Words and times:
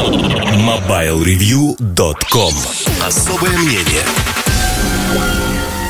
MobileReview.com 0.00 2.54
Особое 3.06 3.58
мнение 3.58 4.00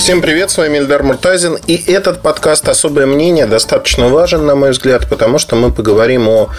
Всем 0.00 0.20
привет, 0.20 0.50
с 0.50 0.58
вами 0.58 0.78
Ильдар 0.78 1.04
Муртазин. 1.04 1.56
И 1.68 1.76
этот 1.76 2.20
подкаст 2.20 2.68
«Особое 2.68 3.06
мнение» 3.06 3.46
достаточно 3.46 4.08
важен, 4.08 4.46
на 4.46 4.56
мой 4.56 4.72
взгляд, 4.72 5.08
потому 5.08 5.38
что 5.38 5.54
мы 5.54 5.70
поговорим 5.70 6.26
о 6.26 6.50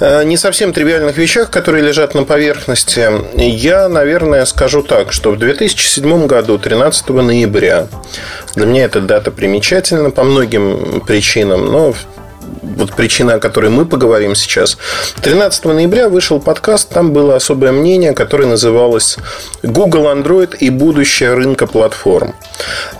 э, 0.00 0.24
не 0.24 0.38
совсем 0.38 0.72
тривиальных 0.72 1.18
вещах, 1.18 1.50
которые 1.50 1.84
лежат 1.84 2.14
на 2.14 2.24
поверхности. 2.24 3.10
Я, 3.36 3.90
наверное, 3.90 4.46
скажу 4.46 4.82
так, 4.82 5.12
что 5.12 5.32
в 5.32 5.38
2007 5.38 6.26
году, 6.26 6.56
13 6.56 7.10
ноября, 7.10 7.88
для 8.54 8.64
меня 8.64 8.84
эта 8.84 9.02
дата 9.02 9.30
примечательна 9.30 10.10
по 10.10 10.24
многим 10.24 11.02
причинам, 11.06 11.66
но 11.66 11.92
вот 12.76 12.92
причина, 12.94 13.34
о 13.34 13.38
которой 13.38 13.70
мы 13.70 13.84
поговорим 13.84 14.34
сейчас. 14.34 14.78
13 15.22 15.64
ноября 15.66 16.08
вышел 16.08 16.40
подкаст, 16.40 16.88
там 16.88 17.12
было 17.12 17.36
особое 17.36 17.72
мнение, 17.72 18.12
которое 18.12 18.46
называлось 18.46 19.16
«Google 19.62 20.06
Android 20.06 20.56
и 20.56 20.70
будущее 20.70 21.34
рынка 21.34 21.66
платформ». 21.66 22.34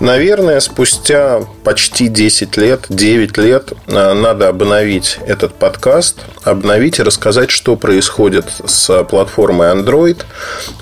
Наверное, 0.01 0.61
спустя 0.61 1.41
почти 1.63 2.09
10 2.09 2.57
лет, 2.57 2.87
9 2.89 3.39
лет 3.39 3.73
э, 3.87 4.13
надо 4.13 4.49
обновить 4.49 5.19
этот 5.27 5.55
подкаст, 5.55 6.19
обновить 6.43 6.99
и 6.99 7.03
рассказать, 7.03 7.51
что 7.51 7.77
происходит 7.77 8.47
с 8.67 9.05
платформой 9.05 9.69
Android, 9.69 10.19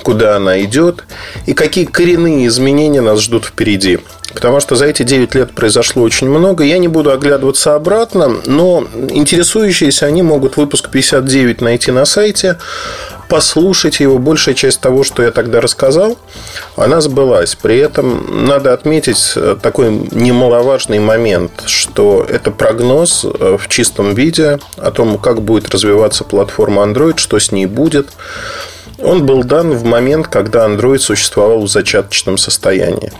куда 0.02 0.36
она 0.36 0.62
идет 0.62 1.04
и 1.46 1.52
какие 1.52 1.84
коренные 1.84 2.46
изменения 2.46 3.00
нас 3.00 3.20
ждут 3.20 3.44
впереди. 3.44 4.00
Потому 4.34 4.60
что 4.60 4.76
за 4.76 4.86
эти 4.86 5.02
9 5.02 5.34
лет 5.34 5.52
произошло 5.52 6.02
очень 6.02 6.28
много. 6.28 6.64
Я 6.64 6.78
не 6.78 6.88
буду 6.88 7.10
оглядываться 7.10 7.74
обратно, 7.74 8.36
но 8.46 8.71
интересующиеся, 8.80 10.06
они 10.06 10.22
могут 10.22 10.56
выпуск 10.56 10.90
59 10.90 11.60
найти 11.60 11.92
на 11.92 12.04
сайте, 12.04 12.58
послушать 13.28 14.00
его. 14.00 14.18
Большая 14.18 14.54
часть 14.54 14.80
того, 14.80 15.04
что 15.04 15.22
я 15.22 15.30
тогда 15.30 15.60
рассказал, 15.60 16.18
она 16.76 17.00
сбылась. 17.00 17.54
При 17.54 17.78
этом 17.78 18.46
надо 18.46 18.74
отметить 18.74 19.34
такой 19.62 19.90
немаловажный 19.90 20.98
момент, 20.98 21.52
что 21.66 22.26
это 22.28 22.50
прогноз 22.50 23.24
в 23.24 23.68
чистом 23.68 24.14
виде 24.14 24.58
о 24.76 24.90
том, 24.90 25.16
как 25.18 25.40
будет 25.40 25.70
развиваться 25.70 26.24
платформа 26.24 26.82
Android, 26.82 27.18
что 27.18 27.38
с 27.38 27.52
ней 27.52 27.66
будет. 27.66 28.08
Он 29.02 29.26
был 29.26 29.42
дан 29.42 29.72
в 29.72 29.84
момент, 29.84 30.28
когда 30.28 30.66
Android 30.66 30.98
существовал 30.98 31.62
в 31.62 31.68
зачаточном 31.68 32.38
состоянии. 32.38 33.12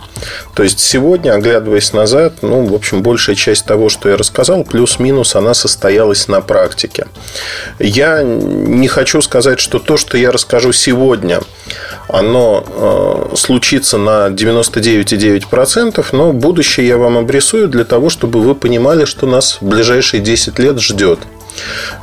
То 0.55 0.63
есть 0.63 0.79
сегодня, 0.81 1.33
оглядываясь 1.33 1.93
назад, 1.93 2.35
ну, 2.43 2.65
в 2.67 2.75
общем, 2.75 3.03
большая 3.03 3.35
часть 3.35 3.67
того, 3.67 3.89
что 3.89 4.09
я 4.09 4.17
рассказал, 4.17 4.65
плюс-минус, 4.65 5.35
она 5.35 5.55
состоялась 5.55 6.29
на 6.29 6.41
практике. 6.41 7.07
Я 7.79 8.23
не 8.23 8.87
хочу 8.89 9.21
сказать, 9.23 9.59
что 9.59 9.79
то, 9.81 9.97
что 9.97 10.17
я 10.17 10.31
расскажу 10.31 10.73
сегодня, 10.73 11.41
оно 12.09 13.31
э, 13.33 13.37
случится 13.37 13.99
на 13.99 14.29
99,9%, 14.29 16.05
но 16.13 16.33
будущее 16.33 16.87
я 16.87 16.97
вам 16.97 17.19
обрисую 17.19 17.69
для 17.69 17.85
того, 17.85 18.09
чтобы 18.11 18.41
вы 18.41 18.55
понимали, 18.55 19.05
что 19.05 19.27
нас 19.27 19.59
в 19.61 19.67
ближайшие 19.67 20.21
10 20.21 20.59
лет 20.59 20.79
ждет. 20.81 21.19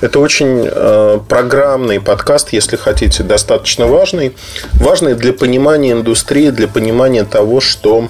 Это 0.02 0.20
очень 0.20 0.66
э, 0.66 1.20
программный 1.28 2.00
подкаст, 2.00 2.54
если 2.54 2.78
хотите, 2.78 3.24
достаточно 3.24 3.88
важный. 3.88 4.36
Важный 4.74 5.14
для 5.14 5.34
понимания 5.34 5.92
индустрии, 5.92 6.50
для 6.50 6.68
понимания 6.68 7.24
того, 7.26 7.60
что 7.60 8.10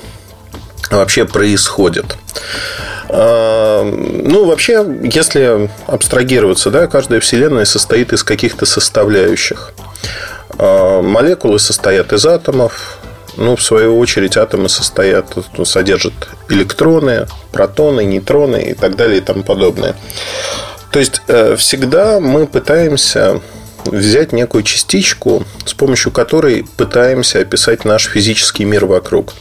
вообще 0.92 1.26
происходит. 1.26 2.18
Э, 3.10 3.84
ну, 3.84 4.46
вообще, 4.46 4.86
если 5.04 5.70
абстрагироваться, 5.88 6.70
да, 6.70 6.88
каждая 6.88 7.20
вселенная 7.20 7.66
состоит 7.66 8.14
из 8.14 8.24
каких-то 8.24 8.66
составляющих. 8.66 9.74
Э, 10.58 11.02
молекулы 11.02 11.60
состоят 11.60 12.14
из 12.14 12.26
атомов, 12.26 13.00
ну, 13.36 13.56
в 13.56 13.64
свою 13.64 13.98
очередь, 13.98 14.38
атомы 14.38 14.70
состоят, 14.70 15.34
содержат 15.64 16.14
электроны, 16.50 17.28
протоны, 17.52 18.04
нейтроны 18.04 18.62
и 18.62 18.74
так 18.74 18.96
далее 18.96 19.20
и 19.20 19.22
тому 19.22 19.44
подобное. 19.44 19.96
То 20.92 21.00
есть 21.00 21.22
э, 21.28 21.56
всегда 21.56 22.20
мы 22.20 22.48
пытаемся 22.48 23.42
взять 23.86 24.34
некую 24.34 24.64
частичку, 24.64 25.44
с 25.66 25.74
помощью 25.74 26.12
которой 26.12 26.66
пытаемся 26.78 27.40
описать 27.40 27.86
наш 27.86 28.06
физический 28.06 28.66
мир 28.66 28.86
вокруг. 28.86 29.34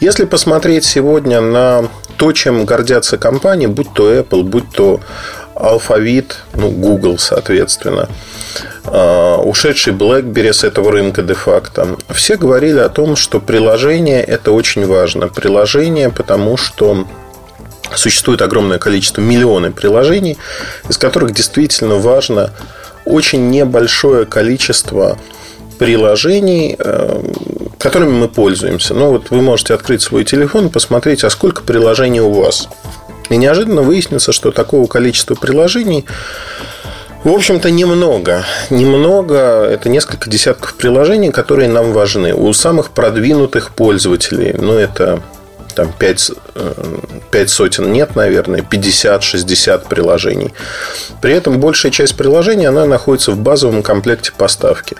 Если 0.00 0.24
посмотреть 0.24 0.84
сегодня 0.84 1.40
на 1.40 1.88
то, 2.16 2.32
чем 2.32 2.64
гордятся 2.64 3.18
компании, 3.18 3.66
будь 3.66 3.92
то 3.92 4.12
Apple, 4.12 4.42
будь 4.42 4.70
то 4.70 5.00
Алфавит, 5.54 6.38
ну, 6.54 6.70
Google, 6.70 7.18
соответственно, 7.18 8.08
э, 8.84 9.36
ушедший 9.36 9.92
BlackBerry 9.92 10.52
с 10.52 10.64
этого 10.64 10.90
рынка 10.90 11.22
де-факто, 11.22 11.96
все 12.10 12.36
говорили 12.36 12.78
о 12.78 12.88
том, 12.88 13.16
что 13.16 13.40
приложение– 13.40 14.22
это 14.24 14.52
очень 14.52 14.86
важно. 14.86 15.28
Приложение, 15.28 16.10
потому 16.10 16.56
что 16.56 17.06
Существует 17.94 18.42
огромное 18.42 18.78
количество, 18.78 19.20
миллионы 19.20 19.70
приложений, 19.70 20.38
из 20.88 20.98
которых 20.98 21.32
действительно 21.32 21.96
важно 21.96 22.50
очень 23.04 23.50
небольшое 23.50 24.24
количество 24.24 25.18
приложений, 25.78 26.76
э, 26.78 27.22
которыми 27.78 28.12
мы 28.12 28.28
пользуемся. 28.28 28.94
Ну, 28.94 29.10
вот 29.10 29.30
вы 29.30 29.42
можете 29.42 29.74
открыть 29.74 30.02
свой 30.02 30.24
телефон 30.24 30.66
и 30.66 30.70
посмотреть, 30.70 31.24
а 31.24 31.30
сколько 31.30 31.62
приложений 31.62 32.20
у 32.20 32.32
вас. 32.32 32.68
И 33.30 33.36
неожиданно 33.36 33.82
выяснится, 33.82 34.32
что 34.32 34.50
такого 34.50 34.86
количества 34.86 35.34
приложений 35.34 36.06
в 37.24 37.32
общем-то, 37.32 37.70
немного. 37.70 38.44
Немного. 38.68 39.64
Это 39.64 39.88
несколько 39.88 40.28
десятков 40.28 40.74
приложений, 40.74 41.30
которые 41.30 41.70
нам 41.70 41.92
важны. 41.92 42.34
У 42.34 42.52
самых 42.52 42.90
продвинутых 42.90 43.70
пользователей. 43.70 44.54
Ну, 44.58 44.74
это 44.74 45.22
там 45.74 45.90
5, 45.98 46.32
5 47.34 47.46
э, 47.46 47.48
сотен 47.48 47.92
нет, 47.92 48.14
наверное, 48.14 48.60
50-60 48.60 49.88
приложений. 49.88 50.54
При 51.20 51.32
этом 51.32 51.58
большая 51.58 51.90
часть 51.90 52.16
приложений, 52.16 52.66
она 52.66 52.86
находится 52.86 53.32
в 53.32 53.38
базовом 53.38 53.82
комплекте 53.82 54.30
поставки. 54.36 54.96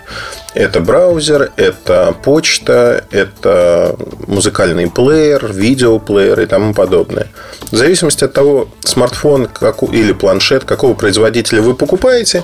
Это 0.53 0.79
браузер, 0.79 1.51
это 1.55 2.15
почта, 2.23 3.05
это 3.11 3.95
музыкальный 4.27 4.89
плеер, 4.89 5.51
видеоплеер 5.51 6.39
и 6.41 6.45
тому 6.45 6.73
подобное. 6.73 7.27
В 7.71 7.75
зависимости 7.75 8.23
от 8.23 8.33
того, 8.33 8.69
смартфон 8.83 9.47
как, 9.47 9.83
или 9.83 10.13
планшет, 10.13 10.63
какого 10.63 10.93
производителя 10.93 11.61
вы 11.61 11.73
покупаете, 11.73 12.43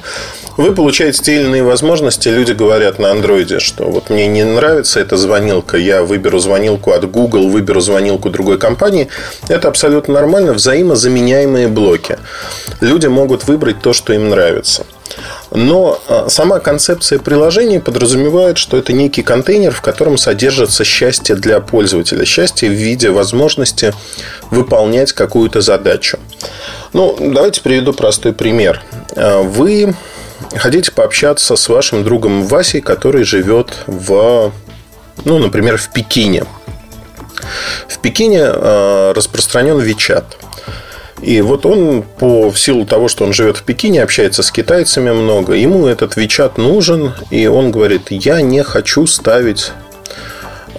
вы 0.57 0.73
получаете 0.73 1.23
те 1.23 1.35
или 1.35 1.43
иные 1.45 1.63
возможности. 1.63 2.29
Люди 2.29 2.51
говорят 2.51 2.99
на 2.99 3.11
андроиде, 3.11 3.59
что 3.59 3.85
вот 3.85 4.09
мне 4.09 4.27
не 4.27 4.43
нравится 4.43 4.99
эта 4.99 5.15
звонилка, 5.15 5.77
я 5.77 6.03
выберу 6.03 6.39
звонилку 6.39 6.91
от 6.91 7.09
Google, 7.09 7.49
выберу 7.49 7.79
звонилку 7.79 8.29
другой 8.29 8.57
компании. 8.57 9.07
Это 9.47 9.69
абсолютно 9.69 9.80
нормально, 10.07 10.53
взаимозаменяемые 10.53 11.67
блоки. 11.67 12.17
Люди 12.79 13.07
могут 13.07 13.47
выбрать 13.47 13.81
то, 13.81 13.93
что 13.93 14.13
им 14.13 14.29
нравится. 14.29 14.85
Но 15.51 16.01
а, 16.07 16.29
сама 16.29 16.59
концепция 16.59 17.19
приложения 17.19 17.79
подразумевает, 17.79 18.57
что 18.57 18.77
это 18.77 18.93
некий 18.93 19.21
контейнер, 19.21 19.71
в 19.71 19.81
котором 19.81 20.17
содержится 20.17 20.83
счастье 20.83 21.35
для 21.35 21.59
пользователя. 21.59 22.25
Счастье 22.25 22.69
в 22.69 22.73
виде 22.73 23.09
возможности 23.09 23.93
выполнять 24.49 25.11
какую-то 25.13 25.61
задачу. 25.61 26.19
Ну, 26.93 27.17
давайте 27.19 27.61
приведу 27.61 27.93
простой 27.93 28.33
пример. 28.33 28.81
А, 29.15 29.41
вы 29.41 29.93
хотите 30.55 30.91
пообщаться 30.91 31.55
с 31.55 31.69
вашим 31.69 32.03
другом 32.03 32.45
Васей, 32.45 32.81
который 32.81 33.23
живет 33.23 33.83
в, 33.87 34.51
ну, 35.25 35.37
например, 35.39 35.77
в 35.77 35.91
Пекине. 35.91 36.45
В 37.87 37.99
Пекине 37.99 38.43
а, 38.43 39.13
распространен 39.13 39.79
Вичат– 39.79 40.37
и 41.21 41.39
вот 41.41 41.65
он, 41.67 42.01
по, 42.01 42.49
в 42.49 42.59
силу 42.59 42.85
того, 42.85 43.07
что 43.07 43.25
он 43.25 43.33
живет 43.33 43.57
в 43.57 43.63
Пекине, 43.63 44.01
общается 44.01 44.41
с 44.41 44.51
китайцами 44.51 45.11
много, 45.11 45.53
ему 45.53 45.85
этот 45.85 46.15
Вичат 46.15 46.57
нужен, 46.57 47.13
и 47.29 47.45
он 47.45 47.71
говорит, 47.71 48.07
я 48.09 48.41
не 48.41 48.63
хочу 48.63 49.05
ставить 49.05 49.71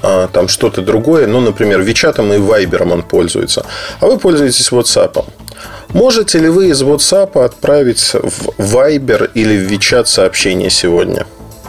а, 0.02 0.28
там 0.28 0.48
что-то 0.48 0.82
другое, 0.82 1.28
ну, 1.28 1.40
например, 1.40 1.82
Вичатом 1.82 2.32
и 2.32 2.38
Вайбером 2.38 2.90
он 2.90 3.02
пользуется, 3.04 3.64
а 4.00 4.06
вы 4.06 4.18
пользуетесь 4.18 4.72
WhatsApp. 4.72 5.24
Можете 5.90 6.38
ли 6.38 6.48
вы 6.48 6.70
из 6.70 6.82
WhatsApp 6.82 7.44
отправить 7.44 8.12
в 8.14 8.48
Viber 8.58 9.30
или 9.34 9.64
в 9.64 9.70
WeChat 9.70 10.06
сообщение 10.06 10.70
сегодня? 10.70 11.26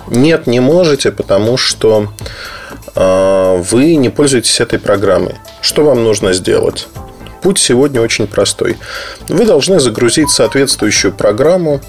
Нет, 0.07 0.47
не 0.47 0.59
можете, 0.59 1.11
потому 1.11 1.57
что 1.57 2.07
э, 2.07 2.62
вы 2.95 3.95
не 3.95 4.09
пользуетесь 4.09 4.59
этой 4.61 4.79
программой. 4.79 5.35
Что 5.61 5.83
вам 5.83 6.03
нужно 6.03 6.33
сделать? 6.33 6.87
Путь 7.43 7.59
сегодня 7.59 8.01
очень 8.01 8.27
простой. 8.27 8.77
Вы 9.27 9.45
должны 9.45 9.79
загрузить 9.79 10.29
соответствующую 10.29 11.11
программу. 11.11 11.81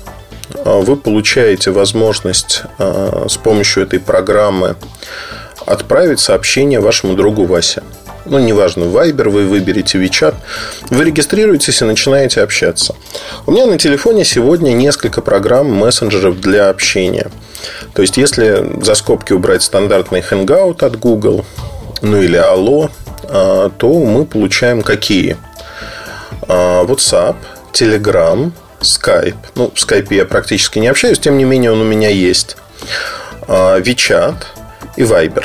А, 0.64 0.80
вы 0.80 0.96
получаете 0.96 1.70
возможность 1.70 2.62
а, 2.78 3.26
с 3.28 3.36
помощью 3.36 3.84
этой 3.84 4.00
программы 4.00 4.74
отправить 5.64 6.18
сообщение 6.18 6.80
вашему 6.80 7.14
другу 7.14 7.44
Васе. 7.44 7.82
Ну, 8.24 8.38
неважно, 8.38 8.84
Viber 8.84 9.28
вы 9.28 9.46
выберете, 9.46 9.98
WeChat, 9.98 10.34
вы 10.90 11.04
регистрируетесь 11.04 11.82
и 11.82 11.84
начинаете 11.84 12.42
общаться. 12.42 12.94
У 13.46 13.52
меня 13.52 13.66
на 13.66 13.78
телефоне 13.78 14.24
сегодня 14.24 14.72
несколько 14.72 15.20
программ 15.20 15.72
мессенджеров 15.72 16.40
для 16.40 16.70
общения. 16.70 17.30
То 17.94 18.02
есть, 18.02 18.16
если 18.16 18.82
за 18.82 18.94
скобки 18.94 19.32
убрать 19.32 19.62
стандартный 19.62 20.20
Hangout 20.20 20.84
от 20.84 20.98
Google, 20.98 21.44
ну 22.02 22.20
или 22.20 22.38
Allo, 22.38 22.90
а, 23.24 23.70
то 23.70 23.92
мы 23.92 24.24
получаем 24.24 24.82
какие? 24.82 25.36
А, 26.48 26.84
WhatsApp, 26.84 27.36
Telegram, 27.72 28.52
Skype. 28.80 29.36
Ну, 29.54 29.70
в 29.74 29.74
Skype 29.74 30.14
я 30.14 30.24
практически 30.24 30.78
не 30.78 30.88
общаюсь, 30.88 31.18
тем 31.18 31.38
не 31.38 31.44
менее 31.44 31.72
он 31.72 31.80
у 31.80 31.84
меня 31.84 32.08
есть. 32.08 32.56
А, 33.48 33.78
WeChat 33.80 34.36
и 34.96 35.02
Viber. 35.02 35.44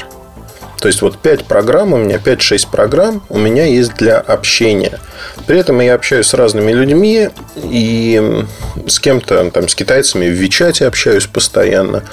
То 0.80 0.88
есть 0.88 1.02
вот 1.02 1.18
5 1.18 1.46
программ, 1.46 1.94
у 1.94 1.98
меня 1.98 2.18
5-6 2.18 2.68
программ 2.72 3.22
у 3.30 3.38
меня 3.38 3.66
есть 3.66 3.96
для 3.96 4.18
общения. 4.20 5.00
При 5.46 5.60
этом 5.60 5.80
я 5.82 5.96
общаюсь 5.96 6.28
с 6.28 6.34
разными 6.34 6.72
людьми 6.72 7.30
и 7.56 8.46
с 8.88 9.00
кем-то, 9.00 9.50
там, 9.52 9.68
с 9.68 9.76
китайцами 9.76 10.28
в 10.28 10.34
Вичате 10.34 10.86
общаюсь 10.88 11.26
постоянно, 11.26 12.04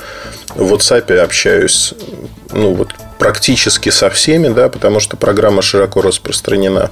в 0.55 0.73
WhatsApp 0.73 1.17
общаюсь, 1.19 1.95
ну, 2.53 2.75
вот 2.75 2.89
практически 3.19 3.91
со 3.91 4.11
всеми, 4.11 4.49
да, 4.49 4.69
потому 4.69 5.01
что 5.01 5.17
программа 5.17 5.63
широко 5.63 6.03
распространена. 6.03 6.91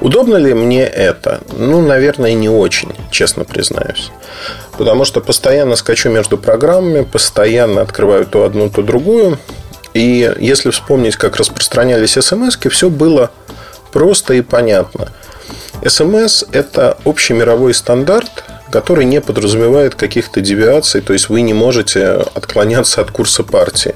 Удобно 0.00 0.36
ли 0.36 0.54
мне 0.54 0.84
это? 0.84 1.40
Ну, 1.56 1.80
наверное, 1.80 2.32
не 2.32 2.48
очень, 2.48 2.92
честно 3.10 3.44
признаюсь. 3.44 4.10
Потому 4.76 5.04
что 5.04 5.20
постоянно 5.20 5.76
скачу 5.76 6.10
между 6.10 6.36
программами, 6.38 7.04
постоянно 7.04 7.82
открываю 7.82 8.26
то 8.26 8.44
одну, 8.44 8.70
то 8.70 8.82
другую. 8.82 9.38
И 9.94 10.32
если 10.38 10.70
вспомнить, 10.70 11.16
как 11.16 11.36
распространялись 11.36 12.12
смс 12.12 12.56
все 12.70 12.90
было 12.90 13.30
просто 13.92 14.34
и 14.34 14.40
понятно. 14.40 15.08
СМС– 15.86 16.44
это 16.52 16.98
общий 17.04 17.32
мировой 17.32 17.74
стандарт, 17.74 18.44
который 18.70 19.04
не 19.04 19.20
подразумевает 19.20 19.94
каких-то 19.94 20.40
девиаций, 20.40 21.00
то 21.00 21.12
есть 21.12 21.28
вы 21.28 21.40
не 21.40 21.54
можете 21.54 22.06
отклоняться 22.34 23.00
от 23.00 23.10
курса 23.10 23.42
партии. 23.42 23.94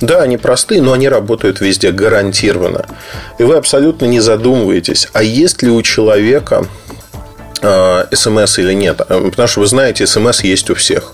Да, 0.00 0.22
они 0.22 0.38
простые, 0.38 0.80
но 0.80 0.94
они 0.94 1.08
работают 1.08 1.60
везде 1.60 1.92
гарантированно. 1.92 2.86
И 3.38 3.42
вы 3.42 3.56
абсолютно 3.56 4.06
не 4.06 4.20
задумываетесь, 4.20 5.08
а 5.12 5.22
есть 5.22 5.62
ли 5.62 5.70
у 5.70 5.82
человека 5.82 6.64
э, 7.60 8.04
смс 8.12 8.58
или 8.58 8.72
нет. 8.72 8.96
Потому 8.96 9.46
что 9.46 9.60
вы 9.60 9.66
знаете, 9.66 10.06
смс 10.06 10.42
есть 10.42 10.70
у 10.70 10.74
всех. 10.74 11.12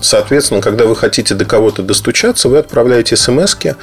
Соответственно, 0.00 0.60
когда 0.60 0.84
вы 0.84 0.94
хотите 0.94 1.34
до 1.34 1.44
кого-то 1.44 1.82
достучаться, 1.82 2.48
вы 2.48 2.58
отправляете 2.58 3.16
смс 3.16 3.56
-ки. 3.56 3.76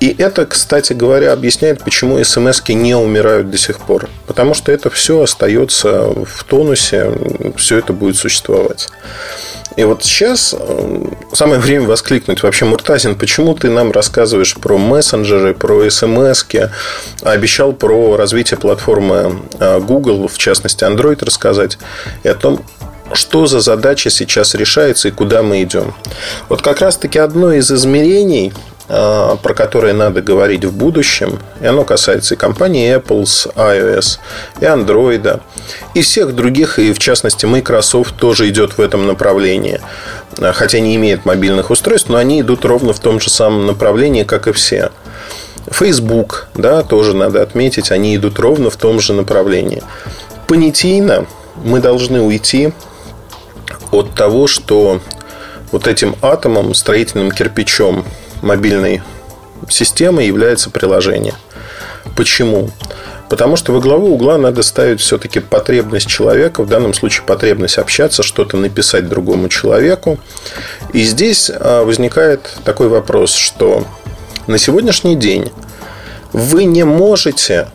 И 0.00 0.14
это, 0.18 0.44
кстати 0.44 0.92
говоря, 0.92 1.32
объясняет, 1.32 1.82
почему 1.82 2.22
смс 2.22 2.62
не 2.68 2.94
умирают 2.94 3.50
до 3.50 3.58
сих 3.58 3.78
пор. 3.80 4.08
Потому 4.26 4.54
что 4.54 4.72
это 4.72 4.90
все 4.90 5.22
остается 5.22 6.10
в 6.24 6.44
тонусе, 6.44 7.12
все 7.56 7.78
это 7.78 7.92
будет 7.92 8.16
существовать. 8.16 8.88
И 9.76 9.84
вот 9.84 10.02
сейчас 10.04 10.54
э, 10.58 11.04
самое 11.32 11.60
время 11.60 11.86
воскликнуть. 11.86 12.42
Вообще, 12.42 12.64
Муртазин, 12.64 13.14
почему 13.14 13.54
ты 13.54 13.68
нам 13.68 13.92
рассказываешь 13.92 14.54
про 14.54 14.78
мессенджеры, 14.78 15.54
про 15.54 15.90
смс 15.90 16.44
обещал 17.22 17.74
про 17.74 18.16
развитие 18.16 18.58
платформы 18.58 19.42
э, 19.58 19.80
Google, 19.80 20.28
в 20.28 20.38
частности 20.38 20.84
Android, 20.84 21.22
рассказать, 21.22 21.78
и 22.22 22.28
о 22.28 22.34
том, 22.34 22.64
что 23.12 23.46
за 23.46 23.60
задача 23.60 24.10
сейчас 24.10 24.54
решается 24.54 25.08
и 25.08 25.10
куда 25.10 25.42
мы 25.42 25.62
идем. 25.62 25.94
Вот 26.48 26.62
как 26.62 26.80
раз-таки 26.80 27.18
одно 27.18 27.52
из 27.52 27.70
измерений 27.70 28.52
а, 28.88 29.36
про 29.36 29.52
которое 29.52 29.92
надо 29.92 30.22
говорить 30.22 30.64
в 30.64 30.72
будущем. 30.72 31.40
И 31.60 31.66
оно 31.66 31.84
касается 31.84 32.34
и 32.34 32.36
компании 32.36 32.96
Apple 32.96 33.26
с 33.26 33.46
iOS, 33.46 34.18
и 34.60 34.64
Android, 34.64 35.40
и 35.94 36.02
всех 36.02 36.34
других, 36.36 36.78
и 36.78 36.92
в 36.92 36.98
частности 37.00 37.46
Microsoft 37.46 38.14
тоже 38.16 38.48
идет 38.48 38.78
в 38.78 38.80
этом 38.80 39.06
направлении. 39.08 39.80
А, 40.38 40.52
хотя 40.52 40.78
не 40.78 40.94
имеет 40.94 41.24
мобильных 41.24 41.70
устройств, 41.70 42.08
но 42.08 42.16
они 42.16 42.40
идут 42.40 42.64
ровно 42.64 42.92
в 42.92 43.00
том 43.00 43.18
же 43.18 43.28
самом 43.28 43.66
направлении, 43.66 44.22
как 44.22 44.46
и 44.46 44.52
все. 44.52 44.92
Facebook, 45.68 46.46
да, 46.54 46.84
тоже 46.84 47.12
надо 47.12 47.42
отметить, 47.42 47.90
они 47.90 48.14
идут 48.14 48.38
ровно 48.38 48.70
в 48.70 48.76
том 48.76 49.00
же 49.00 49.14
направлении. 49.14 49.82
Понятийно 50.46 51.26
мы 51.64 51.80
должны 51.80 52.20
уйти 52.20 52.72
от 53.90 54.14
того, 54.14 54.46
что 54.46 55.00
вот 55.72 55.86
этим 55.86 56.16
атомом, 56.22 56.74
строительным 56.74 57.30
кирпичом 57.30 58.04
мобильной 58.42 59.02
системы 59.68 60.22
является 60.22 60.70
приложение. 60.70 61.34
Почему? 62.14 62.70
Потому 63.28 63.56
что 63.56 63.72
во 63.72 63.80
главу 63.80 64.14
угла 64.14 64.38
надо 64.38 64.62
ставить 64.62 65.00
все-таки 65.00 65.40
потребность 65.40 66.06
человека, 66.06 66.62
в 66.62 66.68
данном 66.68 66.94
случае 66.94 67.24
потребность 67.26 67.78
общаться, 67.78 68.22
что-то 68.22 68.56
написать 68.56 69.08
другому 69.08 69.48
человеку. 69.48 70.18
И 70.92 71.02
здесь 71.02 71.50
а, 71.52 71.84
возникает 71.84 72.56
такой 72.64 72.88
вопрос, 72.88 73.32
что 73.32 73.84
на 74.46 74.58
сегодняшний 74.58 75.16
день 75.16 75.50
вы 76.32 76.64
не 76.64 76.84
можете, 76.84 77.68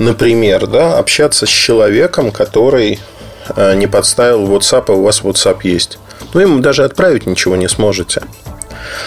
например, 0.00 0.66
да, 0.66 0.98
общаться 0.98 1.46
с 1.46 1.50
человеком, 1.50 2.32
который 2.32 2.98
не 3.74 3.86
подставил 3.86 4.46
WhatsApp, 4.46 4.84
а 4.88 4.92
у 4.92 5.02
вас 5.02 5.22
WhatsApp 5.22 5.58
есть. 5.62 5.98
Ну, 6.34 6.40
ему 6.40 6.60
даже 6.60 6.84
отправить 6.84 7.26
ничего 7.26 7.56
не 7.56 7.68
сможете. 7.68 8.22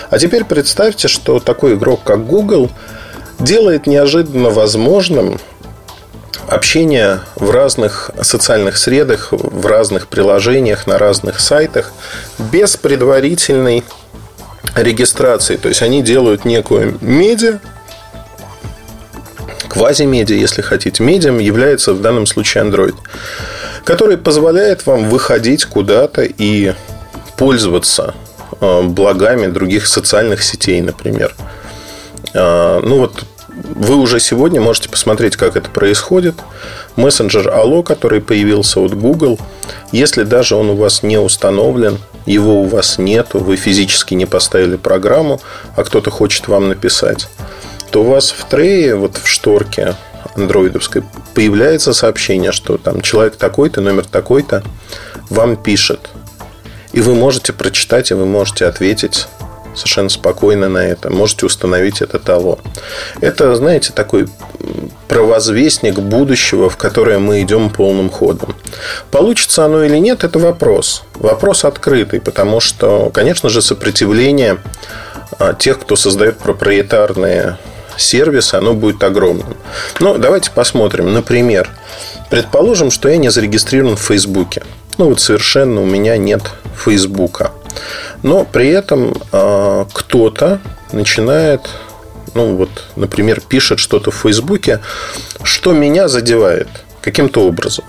А 0.10 0.18
теперь 0.18 0.46
представьте, 0.46 1.08
что 1.08 1.40
такой 1.40 1.76
игрок, 1.76 2.02
как 2.04 2.26
Google, 2.26 2.70
делает 3.40 3.88
неожиданно 3.88 4.50
возможным 4.50 5.40
общение 6.48 7.22
в 7.36 7.52
разных 7.52 8.12
социальных 8.22 8.78
средах, 8.78 9.30
в 9.32 9.66
разных 9.66 10.08
приложениях, 10.08 10.88
на 10.88 10.98
разных 10.98 11.40
сайтах 11.40 11.92
без 12.38 12.78
предварительной 12.78 13.84
регистрации. 14.76 15.58
То 15.58 15.70
есть 15.70 15.82
они 15.82 16.02
делают 16.02 16.46
некую 16.46 16.98
медиа, 17.02 17.60
квази-медиа, 19.68 20.36
если 20.36 20.62
хотите. 20.62 21.04
Медиум 21.04 21.40
является 21.40 21.94
в 21.94 22.02
данном 22.02 22.26
случае 22.26 22.64
Android, 22.64 22.96
который 23.84 24.18
позволяет 24.18 24.86
вам 24.86 25.10
выходить 25.10 25.66
куда-то 25.66 26.24
и 26.24 26.74
пользоваться 27.38 28.14
Э, 28.64 28.82
благами 28.82 29.48
других 29.48 29.88
социальных 29.88 30.42
сетей, 30.42 30.80
например. 30.82 31.36
Э, 32.34 32.80
ну 32.82 33.00
вот 33.00 33.26
вы 33.50 33.96
уже 33.96 34.22
сегодня 34.22 34.62
можете 34.62 34.88
посмотреть, 34.88 35.36
как 35.36 35.58
это 35.58 35.70
происходит. 35.70 36.36
Мессенджер 36.96 37.50
Allo, 37.50 37.84
который 37.84 38.22
появился 38.22 38.80
от 38.80 38.94
Google, 38.98 39.38
если 39.92 40.24
даже 40.24 40.56
он 40.56 40.70
у 40.70 40.76
вас 40.76 41.04
не 41.04 41.18
установлен, 41.18 41.98
его 42.26 42.62
у 42.62 42.66
вас 42.66 42.98
нет, 42.98 43.34
вы 43.34 43.58
физически 43.58 44.14
не 44.14 44.26
поставили 44.26 44.78
программу, 44.78 45.42
а 45.76 45.84
кто-то 45.84 46.10
хочет 46.10 46.48
вам 46.48 46.70
написать, 46.70 47.28
то 47.92 48.04
у 48.04 48.10
вас 48.10 48.32
в 48.32 48.46
трее, 48.46 48.96
вот 48.96 49.18
в 49.18 49.28
шторке 49.28 49.96
андроидовской, 50.36 51.04
появляется 51.34 51.94
сообщение, 51.94 52.52
что 52.52 52.78
там 52.78 53.02
человек 53.02 53.36
такой-то, 53.36 53.82
номер 53.82 54.06
такой-то 54.06 54.64
вам 55.30 55.56
пишет. 55.56 56.10
И 56.92 57.02
вы 57.02 57.16
можете 57.16 57.54
прочитать, 57.54 58.12
и 58.12 58.14
вы 58.14 58.26
можете 58.26 58.66
ответить 58.66 59.28
совершенно 59.76 60.10
спокойно 60.10 60.70
на 60.70 60.86
это. 60.86 61.10
Можете 61.10 61.46
установить 61.46 62.02
это 62.02 62.20
того. 62.20 62.60
Это, 63.22 63.56
знаете, 63.56 63.92
такой 63.94 64.28
провозвестник 65.08 66.00
будущего, 66.00 66.70
в 66.70 66.78
которое 66.78 67.20
мы 67.20 67.42
идем 67.42 67.70
полным 67.70 68.10
ходом. 68.10 68.56
Получится 69.12 69.66
оно 69.66 69.84
или 69.84 69.98
нет, 69.98 70.24
это 70.24 70.40
вопрос. 70.40 71.04
Вопрос 71.16 71.66
открытый, 71.66 72.22
потому 72.22 72.60
что, 72.60 73.10
конечно 73.14 73.50
же, 73.50 73.62
сопротивление 73.62 74.60
а, 75.40 75.54
тех, 75.54 75.80
кто 75.80 75.96
создает 75.96 76.38
проприетарные 76.38 77.58
сервисы, 77.98 78.56
оно 78.56 78.74
будет 78.74 79.04
огромным. 79.04 79.56
Но 80.00 80.18
давайте 80.18 80.52
посмотрим. 80.52 81.14
Например, 81.14 81.70
предположим, 82.30 82.92
что 82.92 83.10
я 83.10 83.18
не 83.18 83.30
зарегистрирован 83.30 83.96
в 83.96 84.02
Фейсбуке. 84.02 84.64
Ну 84.98 85.10
вот 85.10 85.20
совершенно 85.20 85.82
у 85.82 85.86
меня 85.86 86.18
нет 86.18 86.44
Фейсбука. 86.84 87.52
Но 88.22 88.46
при 88.46 88.70
этом 88.70 89.14
э, 89.32 89.86
кто-то 89.92 90.60
начинает, 90.92 91.62
ну 92.34 92.56
вот, 92.56 92.70
например, 92.96 93.42
пишет 93.42 93.80
что-то 93.80 94.12
в 94.12 94.16
Фейсбуке, 94.16 94.80
что 95.44 95.74
меня 95.74 96.08
задевает 96.08 96.68
каким-то 97.02 97.42
образом. 97.42 97.86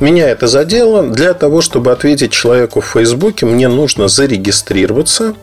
Меня 0.00 0.28
это 0.28 0.48
задело. 0.48 1.04
Для 1.04 1.34
того, 1.34 1.60
чтобы 1.60 1.92
ответить 1.92 2.32
человеку 2.32 2.80
в 2.80 2.86
Фейсбуке, 2.86 3.46
мне 3.46 3.68
нужно 3.68 4.08
зарегистрироваться 4.08 5.34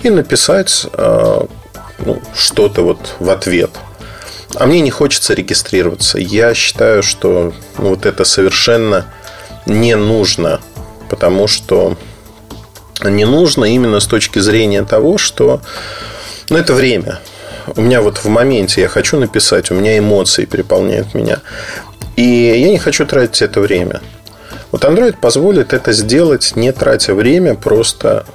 и 0.00 0.10
написать 0.10 0.86
э, 0.92 1.40
ну, 1.98 2.20
что-то 2.34 2.82
вот 2.82 3.16
в 3.18 3.30
ответ. 3.30 3.70
А 4.54 4.66
мне 4.66 4.80
не 4.80 4.90
хочется 4.90 5.34
регистрироваться. 5.34 6.18
Я 6.18 6.54
считаю, 6.54 7.02
что 7.02 7.52
ну, 7.78 7.90
вот 7.90 8.06
это 8.06 8.24
совершенно 8.24 9.06
не 9.66 9.94
нужно, 9.94 10.60
потому 11.10 11.46
что 11.46 11.96
не 13.04 13.24
нужно 13.24 13.66
именно 13.66 14.00
с 14.00 14.06
точки 14.06 14.38
зрения 14.38 14.84
того, 14.84 15.18
что 15.18 15.60
ну, 16.48 16.56
это 16.56 16.74
время. 16.74 17.20
у 17.76 17.82
меня 17.82 18.00
вот 18.00 18.18
в 18.18 18.26
моменте 18.26 18.80
я 18.80 18.88
хочу 18.88 19.18
написать, 19.18 19.70
у 19.70 19.74
меня 19.74 19.98
эмоции 19.98 20.46
переполняют 20.46 21.14
меня. 21.14 21.40
И 22.16 22.22
я 22.22 22.70
не 22.70 22.78
хочу 22.78 23.06
тратить 23.06 23.42
это 23.42 23.60
время. 23.60 24.00
Вот 24.72 24.84
Android 24.84 25.16
позволит 25.20 25.72
это 25.72 25.92
сделать, 25.92 26.56
не 26.56 26.72
тратя 26.72 27.14
время, 27.14 27.54
просто 27.54 28.26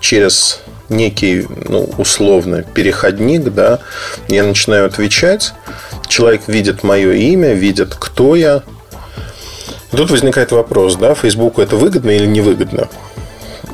через 0.00 0.60
некий, 0.88 1.46
ну, 1.68 1.88
условно, 1.98 2.62
переходник, 2.62 3.44
да, 3.52 3.80
я 4.28 4.44
начинаю 4.44 4.86
отвечать, 4.86 5.52
человек 6.08 6.42
видит 6.46 6.82
мое 6.82 7.12
имя, 7.12 7.52
видит, 7.52 7.94
кто 7.98 8.36
я. 8.36 8.62
тут 9.90 10.10
возникает 10.10 10.52
вопрос, 10.52 10.96
да, 10.96 11.14
Фейсбуку 11.14 11.60
это 11.60 11.76
выгодно 11.76 12.10
или 12.10 12.26
невыгодно? 12.26 12.88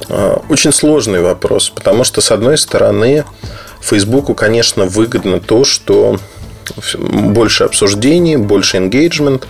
А, 0.08 0.42
очень 0.48 0.72
сложный 0.72 1.20
вопрос, 1.20 1.70
потому 1.70 2.04
что, 2.04 2.20
с 2.20 2.30
одной 2.30 2.58
стороны, 2.58 3.24
Фейсбуку, 3.80 4.34
конечно, 4.34 4.84
выгодно 4.84 5.40
то, 5.40 5.64
что 5.64 6.18
больше 6.98 7.64
обсуждений, 7.64 8.36
больше 8.36 8.78
engagement, 8.78 9.44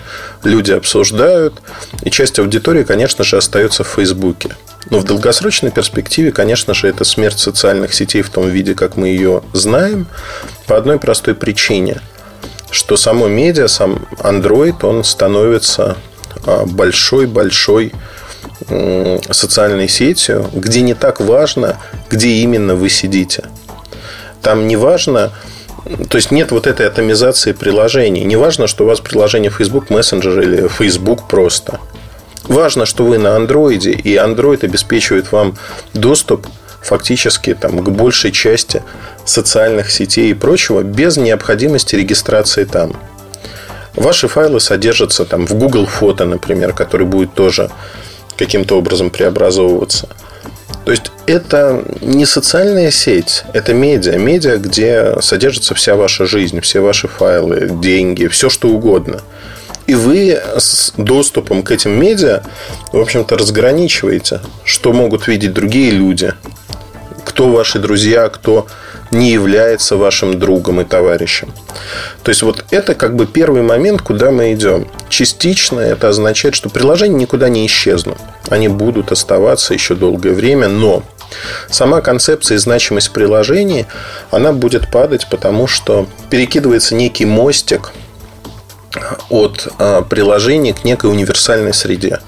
люди 0.44 0.72
обсуждают, 0.72 1.54
и 2.02 2.10
часть 2.10 2.38
аудитории, 2.38 2.84
конечно 2.84 3.24
же, 3.24 3.36
остается 3.36 3.84
в 3.84 3.88
Фейсбуке. 3.88 4.56
Но 4.88 4.98
в 4.98 5.04
долгосрочной 5.04 5.70
перспективе, 5.70 6.32
конечно 6.32 6.72
же, 6.74 6.88
это 6.88 7.04
смерть 7.04 7.38
социальных 7.38 7.94
сетей 7.94 8.22
в 8.22 8.30
том 8.30 8.48
виде, 8.48 8.74
как 8.74 8.96
мы 8.96 9.08
ее 9.08 9.42
знаем, 9.52 10.06
по 10.66 10.76
одной 10.76 10.98
простой 10.98 11.34
причине, 11.34 12.00
что 12.70 12.96
само 12.96 13.28
медиа, 13.28 13.68
сам 13.68 14.06
Android, 14.18 14.84
он 14.84 15.04
становится 15.04 15.96
большой-большой 16.66 17.92
а, 18.68 19.18
социальной 19.30 19.88
сетью, 19.88 20.48
где 20.52 20.80
не 20.80 20.94
так 20.94 21.20
важно, 21.20 21.78
где 22.08 22.28
именно 22.28 22.74
вы 22.74 22.88
сидите. 22.88 23.44
Там 24.42 24.66
не 24.66 24.76
важно, 24.76 25.32
то 26.08 26.16
есть 26.16 26.30
нет 26.30 26.50
вот 26.50 26.66
этой 26.66 26.86
атомизации 26.86 27.52
приложений. 27.52 28.24
Не 28.24 28.36
важно, 28.36 28.66
что 28.66 28.84
у 28.84 28.86
вас 28.86 29.00
приложение 29.00 29.50
Facebook 29.50 29.90
Messenger 29.90 30.42
или 30.42 30.68
Facebook 30.68 31.28
просто. 31.28 31.80
Важно, 32.44 32.86
что 32.86 33.04
вы 33.04 33.18
на 33.18 33.36
андроиде, 33.36 33.92
и 33.92 34.16
Android 34.16 34.64
обеспечивает 34.64 35.30
вам 35.32 35.56
доступ 35.94 36.46
фактически 36.82 37.54
там, 37.54 37.78
к 37.84 37.88
большей 37.90 38.32
части 38.32 38.82
социальных 39.24 39.90
сетей 39.90 40.30
и 40.30 40.34
прочего 40.34 40.82
без 40.82 41.16
необходимости 41.16 41.94
регистрации 41.94 42.64
там. 42.64 42.96
Ваши 43.94 44.28
файлы 44.28 44.60
содержатся 44.60 45.24
там 45.24 45.46
в 45.46 45.54
Google 45.54 45.86
Фото, 45.86 46.24
например, 46.24 46.72
который 46.72 47.06
будет 47.06 47.34
тоже 47.34 47.70
каким-то 48.36 48.78
образом 48.78 49.10
преобразовываться. 49.10 50.08
То 50.84 50.92
есть 50.92 51.12
это 51.26 51.84
не 52.00 52.26
социальная 52.26 52.90
сеть, 52.90 53.44
это 53.52 53.74
медиа. 53.74 54.16
Медиа, 54.16 54.56
где 54.56 55.20
содержится 55.20 55.74
вся 55.74 55.94
ваша 55.94 56.26
жизнь, 56.26 56.60
все 56.60 56.80
ваши 56.80 57.06
файлы, 57.06 57.68
деньги, 57.70 58.26
все 58.26 58.48
что 58.48 58.68
угодно. 58.68 59.20
И 59.86 59.94
вы 59.94 60.40
с 60.56 60.92
доступом 60.96 61.62
к 61.62 61.70
этим 61.70 61.98
медиа, 62.00 62.42
в 62.92 62.98
общем-то, 62.98 63.36
разграничиваете, 63.36 64.40
что 64.64 64.92
могут 64.92 65.26
видеть 65.26 65.52
другие 65.52 65.90
люди, 65.90 66.32
кто 67.40 67.48
ваши 67.48 67.78
друзья, 67.78 68.28
кто 68.28 68.66
не 69.10 69.30
является 69.30 69.96
вашим 69.96 70.38
другом 70.38 70.82
и 70.82 70.84
товарищем. 70.84 71.50
То 72.22 72.28
есть 72.28 72.42
вот 72.42 72.66
это 72.70 72.94
как 72.94 73.16
бы 73.16 73.24
первый 73.24 73.62
момент, 73.62 74.02
куда 74.02 74.30
мы 74.30 74.52
идем. 74.52 74.86
Частично 75.08 75.80
это 75.80 76.10
означает, 76.10 76.54
что 76.54 76.68
приложения 76.68 77.16
никуда 77.16 77.48
не 77.48 77.66
исчезнут. 77.66 78.18
Они 78.50 78.68
будут 78.68 79.10
оставаться 79.10 79.72
еще 79.72 79.94
долгое 79.94 80.34
время, 80.34 80.68
но 80.68 81.02
Сама 81.70 82.02
концепция 82.02 82.56
и 82.56 82.58
значимость 82.58 83.12
приложений, 83.12 83.86
она 84.32 84.52
будет 84.52 84.90
падать, 84.90 85.28
потому 85.30 85.66
что 85.68 86.08
перекидывается 86.28 86.96
некий 86.96 87.24
мостик 87.24 87.92
от 89.30 89.68
а, 89.78 90.02
приложения 90.02 90.74
к 90.74 90.84
некой 90.84 91.08
универсальной 91.08 91.72
среде. 91.72 92.18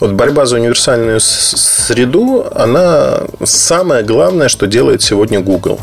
Вот 0.00 0.12
борьба 0.12 0.46
за 0.46 0.56
универсальную 0.56 1.20
среду, 1.20 2.46
она 2.54 3.22
самое 3.44 4.04
главное, 4.04 4.48
что 4.48 4.66
делает 4.66 5.02
сегодня 5.02 5.40
Google. 5.40 5.80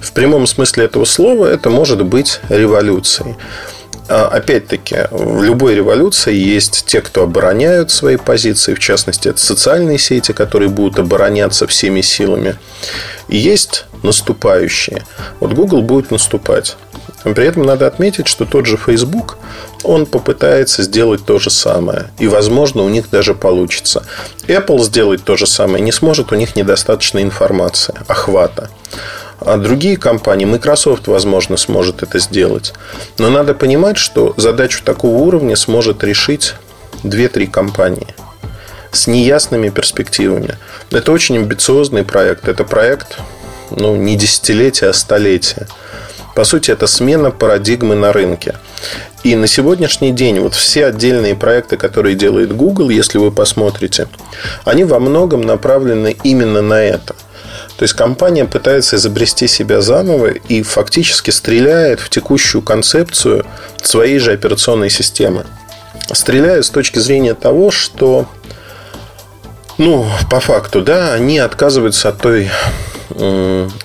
В 0.00 0.12
прямом 0.12 0.46
смысле 0.46 0.84
этого 0.84 1.04
слова 1.04 1.46
это 1.46 1.70
может 1.70 2.04
быть 2.04 2.40
революцией. 2.48 3.36
А, 4.08 4.26
опять-таки, 4.28 4.96
в 5.10 5.42
любой 5.42 5.74
революции 5.74 6.34
есть 6.34 6.86
те, 6.86 7.00
кто 7.00 7.24
обороняют 7.24 7.90
свои 7.90 8.16
позиции, 8.16 8.74
в 8.74 8.78
частности, 8.78 9.28
это 9.28 9.38
социальные 9.38 9.98
сети, 9.98 10.32
которые 10.32 10.70
будут 10.70 10.98
обороняться 10.98 11.66
всеми 11.66 12.00
силами. 12.00 12.56
И 13.28 13.36
есть 13.36 13.84
наступающие. 14.02 15.04
Вот 15.40 15.52
Google 15.52 15.82
будет 15.82 16.10
наступать. 16.10 16.76
При 17.22 17.44
этом 17.44 17.64
надо 17.64 17.86
отметить, 17.86 18.28
что 18.28 18.46
тот 18.46 18.64
же 18.66 18.78
Facebook, 18.78 19.36
он 19.84 20.06
попытается 20.06 20.82
сделать 20.82 21.24
то 21.24 21.38
же 21.38 21.50
самое. 21.50 22.10
И, 22.18 22.26
возможно, 22.26 22.82
у 22.82 22.88
них 22.88 23.10
даже 23.10 23.34
получится. 23.34 24.04
Apple 24.46 24.82
сделать 24.82 25.24
то 25.24 25.36
же 25.36 25.46
самое 25.46 25.82
не 25.82 25.92
сможет, 25.92 26.32
у 26.32 26.34
них 26.34 26.56
недостаточно 26.56 27.22
информации, 27.22 27.94
охвата. 28.06 28.70
А 29.40 29.56
другие 29.56 29.96
компании, 29.96 30.46
Microsoft, 30.46 31.06
возможно, 31.06 31.56
сможет 31.56 32.02
это 32.02 32.18
сделать. 32.18 32.72
Но 33.18 33.30
надо 33.30 33.54
понимать, 33.54 33.96
что 33.96 34.34
задачу 34.36 34.82
такого 34.84 35.16
уровня 35.18 35.54
сможет 35.54 36.02
решить 36.02 36.54
2-3 37.04 37.46
компании 37.46 38.14
с 38.90 39.06
неясными 39.06 39.68
перспективами. 39.68 40.56
Это 40.90 41.12
очень 41.12 41.36
амбициозный 41.36 42.04
проект. 42.04 42.48
Это 42.48 42.64
проект 42.64 43.18
ну, 43.70 43.94
не 43.96 44.16
десятилетия, 44.16 44.88
а 44.88 44.92
столетия. 44.92 45.68
По 46.34 46.44
сути, 46.44 46.70
это 46.70 46.86
смена 46.86 47.30
парадигмы 47.30 47.94
на 47.94 48.12
рынке. 48.12 48.56
И 49.24 49.34
на 49.34 49.46
сегодняшний 49.46 50.12
день 50.12 50.38
вот 50.40 50.54
все 50.54 50.86
отдельные 50.86 51.34
проекты, 51.34 51.76
которые 51.76 52.14
делает 52.14 52.54
Google, 52.54 52.90
если 52.90 53.18
вы 53.18 53.32
посмотрите, 53.32 54.08
они 54.64 54.84
во 54.84 55.00
многом 55.00 55.42
направлены 55.42 56.16
именно 56.22 56.62
на 56.62 56.82
это– 56.82 57.14
то 57.78 57.84
есть 57.84 57.94
компания 57.94 58.44
пытается 58.44 58.96
изобрести 58.96 59.46
себя 59.46 59.80
заново 59.80 60.30
и 60.30 60.62
фактически 60.62 61.30
стреляет 61.30 62.00
в 62.00 62.10
текущую 62.10 62.60
концепцию 62.60 63.46
своей 63.80 64.18
же 64.18 64.32
операционной 64.32 64.90
системы. 64.90 65.46
Стреляет 66.10 66.64
с 66.64 66.70
точки 66.70 66.98
зрения 66.98 67.34
того, 67.34 67.70
что 67.70 68.26
ну, 69.78 70.06
по 70.28 70.40
факту, 70.40 70.82
да, 70.82 71.14
они 71.14 71.38
отказываются 71.38 72.08
от 72.08 72.18
той 72.18 72.50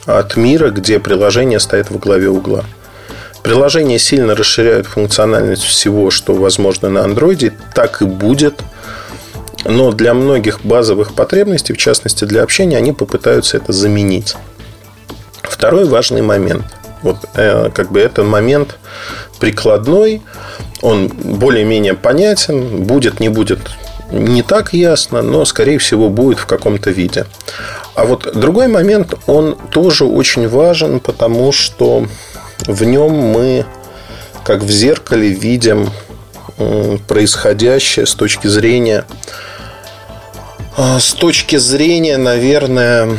от 0.07 0.35
мира, 0.37 0.71
где 0.71 0.99
приложение 0.99 1.59
стоит 1.59 1.91
во 1.91 1.99
главе 1.99 2.29
угла. 2.29 2.65
Приложения 3.43 3.99
сильно 3.99 4.35
расширяют 4.35 4.87
функциональность 4.87 5.63
всего, 5.63 6.09
что 6.09 6.33
возможно 6.33 6.89
на 6.89 7.03
андроиде, 7.03 7.53
так 7.73 8.01
и 8.01 8.05
будет– 8.05 8.55
но 9.65 9.91
для 9.91 10.13
многих 10.13 10.61
базовых 10.63 11.13
потребностей, 11.13 11.73
в 11.73 11.77
частности 11.77 12.25
для 12.25 12.43
общения, 12.43 12.77
они 12.77 12.91
попытаются 12.91 13.57
это 13.57 13.71
заменить. 13.71 14.35
Второй 15.41 15.85
важный 15.85 16.21
момент. 16.21 16.65
Вот 17.01 17.17
э, 17.35 17.69
как 17.73 17.91
бы 17.91 17.99
это 17.99 18.23
момент 18.23 18.77
прикладной, 19.39 20.21
он 20.81 21.07
более-менее 21.07 21.93
понятен, 21.95 22.83
будет, 22.83 23.19
не 23.19 23.29
будет 23.29 23.59
не 24.11 24.43
так 24.43 24.73
ясно, 24.73 25.21
но, 25.23 25.43
скорее 25.43 25.79
всего, 25.79 26.09
будет 26.09 26.37
в 26.37 26.45
каком-то 26.45 26.91
виде. 26.91 27.25
А 27.95 28.05
вот 28.05 28.31
другой 28.35 28.67
момент, 28.67 29.15
он 29.25 29.57
тоже 29.71 30.05
очень 30.05 30.47
важен, 30.47 30.99
потому 30.99 31.51
что 31.51 32.05
в 32.67 32.83
нем 32.83 33.11
мы, 33.11 33.65
как 34.43 34.61
в 34.61 34.69
зеркале, 34.69 35.29
видим 35.29 35.89
происходящее 37.07 38.05
с 38.05 38.13
точки 38.13 38.47
зрения 38.47 39.05
а, 40.75 40.99
с 40.99 41.13
точки 41.13 41.57
зрения, 41.57 42.17
наверное, 42.17 43.17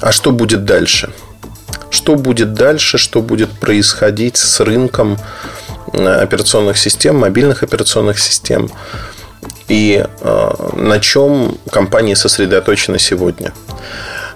а 0.00 0.10
что 0.10 0.32
будет 0.32 0.64
дальше? 0.64 1.10
Что 1.88 2.16
будет 2.16 2.52
дальше, 2.54 2.98
что 2.98 3.22
будет 3.22 3.50
происходить 3.50 4.36
с 4.36 4.58
рынком 4.58 5.16
операционных 5.92 6.76
систем, 6.78 7.18
мобильных 7.18 7.62
операционных 7.62 8.18
систем 8.18 8.70
и 9.68 10.04
э, 10.04 10.50
на 10.74 10.98
чем 10.98 11.58
компании 11.70 12.14
сосредоточены 12.14 12.98
сегодня. 12.98 13.52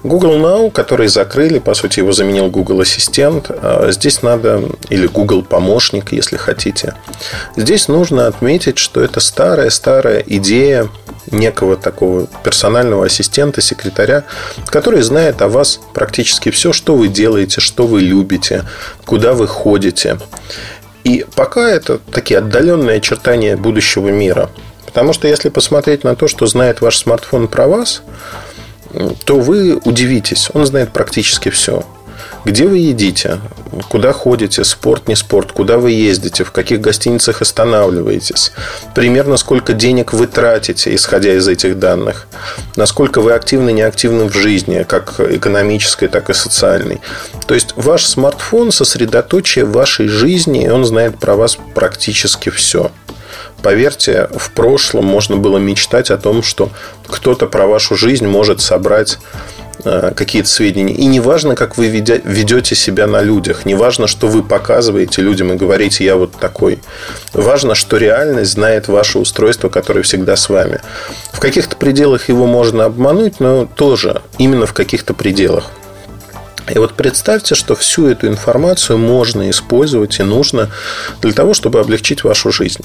Google 0.03 0.37
Now, 0.39 0.71
который 0.71 1.09
закрыли, 1.09 1.59
по 1.59 1.75
сути, 1.75 2.01
его 2.01 2.13
заменил 2.13 2.49
Google 2.49 2.81
Ассистент. 2.81 3.51
Э, 3.51 3.91
здесь 3.93 4.23
надо, 4.23 4.63
или 4.89 5.07
Google 5.07 5.43
Помощник, 5.43 6.13
если 6.13 6.37
хотите. 6.37 6.95
Здесь 7.57 7.89
нужно 7.89 8.27
отметить, 8.27 8.79
что 8.79 9.03
это 9.03 9.21
старая-старая 9.21 10.25
идея 10.27 10.89
некого 11.31 11.77
такого 11.77 12.27
персонального 12.43 13.07
ассистента, 13.07 13.61
секретаря, 13.61 14.25
который 14.67 15.03
знает 15.03 15.43
о 15.43 15.49
вас 15.49 15.81
практически 15.93 16.51
все, 16.51 16.73
что 16.73 16.97
вы 16.97 17.09
делаете, 17.09 17.61
что 17.61 17.87
вы 17.87 18.01
любите, 18.01 18.65
куда 19.05 19.35
вы 19.35 19.47
ходите. 19.47 20.19
И 21.05 21.25
пока 21.35 21.69
это 21.69 21.99
такие 21.99 22.39
отдаленные 22.39 22.99
очертания 22.99 23.57
будущего 23.57 24.09
мира. 24.09 24.51
Потому 24.87 25.13
что 25.13 25.29
если 25.29 25.51
посмотреть 25.51 26.05
на 26.05 26.17
то, 26.17 26.27
что 26.27 26.47
знает 26.47 26.81
ваш 26.81 26.99
смартфон 26.99 27.49
про 27.49 27.69
вас, 27.69 28.03
то 29.25 29.39
вы 29.39 29.81
удивитесь. 29.85 30.51
Он 30.53 30.67
знает 30.67 30.93
практически 30.93 31.49
все. 31.51 31.85
где 32.45 32.67
вы 32.67 32.79
едите, 32.79 33.39
куда 33.89 34.13
ходите, 34.13 34.65
спорт, 34.65 35.09
не 35.09 35.17
спорт, 35.17 35.53
куда 35.53 35.79
вы 35.79 35.93
ездите, 35.93 36.45
в 36.45 36.53
каких 36.53 36.81
гостиницах 36.81 37.43
останавливаетесь, 37.43 38.53
примерно 38.95 39.37
сколько 39.37 39.73
денег 39.73 40.13
вы 40.13 40.27
тратите, 40.27 40.95
исходя 40.95 41.35
из 41.35 41.47
этих 41.49 41.79
данных, 41.79 42.27
насколько 42.77 43.21
вы 43.21 43.33
активны, 43.33 43.73
неактивны 43.73 44.25
в 44.25 44.33
жизни, 44.33 44.85
как 44.89 45.21
экономической, 45.21 46.09
так 46.09 46.31
и 46.31 46.35
социальной. 46.35 47.01
То 47.47 47.55
есть 47.55 47.75
ваш 47.77 48.07
смартфон 48.07 48.73
сосредоточие 48.73 49.65
вашей 49.65 50.09
жизни, 50.09 50.65
и 50.65 50.69
он 50.69 50.85
знает 50.85 51.19
про 51.19 51.37
вас 51.37 51.59
практически 51.75 52.49
все. 52.49 52.91
Поверьте, 53.63 54.29
в 54.35 54.51
прошлом 54.51 55.05
можно 55.05 55.37
было 55.37 55.59
мечтать 55.59 56.11
о 56.11 56.19
том, 56.19 56.43
что 56.43 56.71
кто-то 57.07 57.47
про 57.47 57.67
вашу 57.67 57.97
жизнь 57.97 58.27
может 58.27 58.61
собрать 58.61 59.19
э, 59.85 60.13
какие-то 60.15 60.49
сведения. 60.49 60.95
И 60.95 61.05
не 61.07 61.21
важно, 61.21 61.55
как 61.55 61.77
вы 61.77 61.89
ведете 61.89 62.75
себя 62.75 63.07
на 63.07 63.23
людях, 63.23 63.67
не 63.67 63.75
важно, 63.75 64.07
что 64.07 64.29
вы 64.29 64.43
показываете 64.43 65.23
людям 65.23 65.53
и 65.53 65.57
говорите, 65.57 66.05
я 66.05 66.17
вот 66.17 66.33
такой. 66.33 66.79
Важно, 67.33 67.75
что 67.75 67.97
реальность 67.97 68.53
знает 68.53 68.89
ваше 68.89 69.19
устройство, 69.19 69.69
которое 69.69 70.03
всегда 70.03 70.37
с 70.37 70.49
вами. 70.49 70.81
В 71.33 71.41
каких-то 71.41 71.77
пределах 71.77 72.29
его 72.29 72.47
можно 72.47 72.85
обмануть, 72.85 73.41
но 73.41 73.67
тоже 73.67 74.23
именно 74.39 74.67
в 74.67 74.73
каких-то 74.73 75.15
пределах. 75.15 75.71
И 76.69 76.79
вот 76.79 76.95
представьте, 76.95 77.55
что 77.55 77.75
всю 77.75 78.07
эту 78.07 78.29
информацию 78.29 78.99
можно 78.99 79.51
использовать 79.51 80.21
и 80.21 80.23
нужно 80.23 80.71
для 81.21 81.33
того, 81.33 81.55
чтобы 81.55 81.81
облегчить 81.81 82.25
вашу 82.25 82.53
жизнь. 82.53 82.85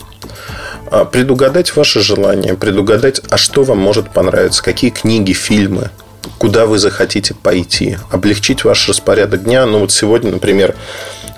А, 0.91 1.05
предугадать 1.05 1.75
ваши 1.75 2.01
желания, 2.01 2.53
предугадать, 2.53 3.21
а 3.29 3.37
что 3.37 3.63
вам 3.63 3.79
может 3.79 4.11
понравиться, 4.11 4.63
какие 4.63 4.91
книги, 4.91 5.33
фильмы, 5.33 5.89
куда 6.37 6.65
вы 6.65 6.77
захотите 6.77 7.33
пойти, 7.33 7.97
облегчить 8.11 8.63
ваш 8.63 8.87
распорядок 8.87 9.43
дня. 9.43 9.65
Ну 9.65 9.79
вот 9.79 9.91
сегодня, 9.91 10.31
например, 10.31 10.75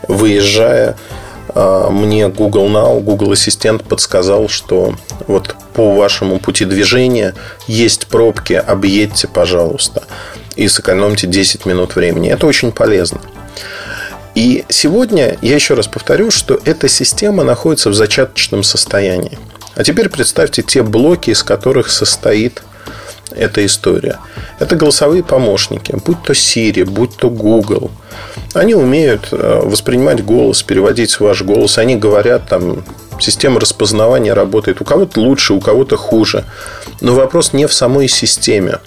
выезжая, 0.07 0.97
а, 1.55 1.89
мне 1.89 2.27
Google 2.27 2.67
Now, 2.67 2.99
Google 2.99 3.31
Ассистент 3.31 3.83
подсказал, 3.83 4.49
что 4.49 4.95
вот 5.27 5.55
по 5.73 5.95
вашему 5.95 6.39
пути 6.39 6.65
движения 6.65 7.33
есть 7.67 8.07
пробки, 8.07 8.53
объедьте, 8.53 9.27
пожалуйста, 9.27 10.03
и 10.57 10.67
сэкономьте 10.67 11.27
10 11.27 11.65
минут 11.65 11.95
времени. 11.95 12.29
Это 12.29 12.47
очень 12.47 12.71
полезно. 12.71 13.21
И 14.35 14.65
сегодня 14.69 15.37
я 15.41 15.55
еще 15.55 15.73
раз 15.73 15.87
повторю, 15.87 16.29
что 16.29 16.59
эта 16.65 16.87
система 16.87 17.43
находится 17.43 17.89
в 17.89 17.93
зачаточном 17.93 18.63
состоянии. 18.63 19.39
А 19.75 19.83
теперь 19.83 20.09
представьте 20.09 20.63
те 20.63 20.83
блоки, 20.83 21.29
из 21.29 21.43
которых 21.43 21.89
состоит 21.89 22.61
эта 23.31 23.65
история. 23.65 24.17
Это 24.59 24.75
голосовые 24.75 25.23
помощники, 25.23 25.95
будь 26.05 26.23
то 26.23 26.33
Siri, 26.33 26.85
будь 26.85 27.15
то 27.15 27.29
Google. 27.29 27.91
Они 28.53 28.73
умеют 28.73 29.29
э, 29.31 29.61
воспринимать 29.63 30.23
голос, 30.23 30.63
переводить 30.63 31.19
ваш 31.19 31.41
голос. 31.43 31.77
Они 31.77 31.95
говорят 31.95 32.47
там 32.47 32.83
Система 33.19 33.59
распознавания 33.59 34.33
работает 34.33 34.81
у 34.81 34.83
кого-то 34.83 35.19
лучше, 35.19 35.53
у 35.53 35.59
кого-то 35.59 35.97
хуже. 35.97 36.45
Но 37.01 37.15
вопрос 37.15 37.53
не 37.53 37.65
в 37.67 37.73
самой 37.73 38.07
системе. 38.07 38.79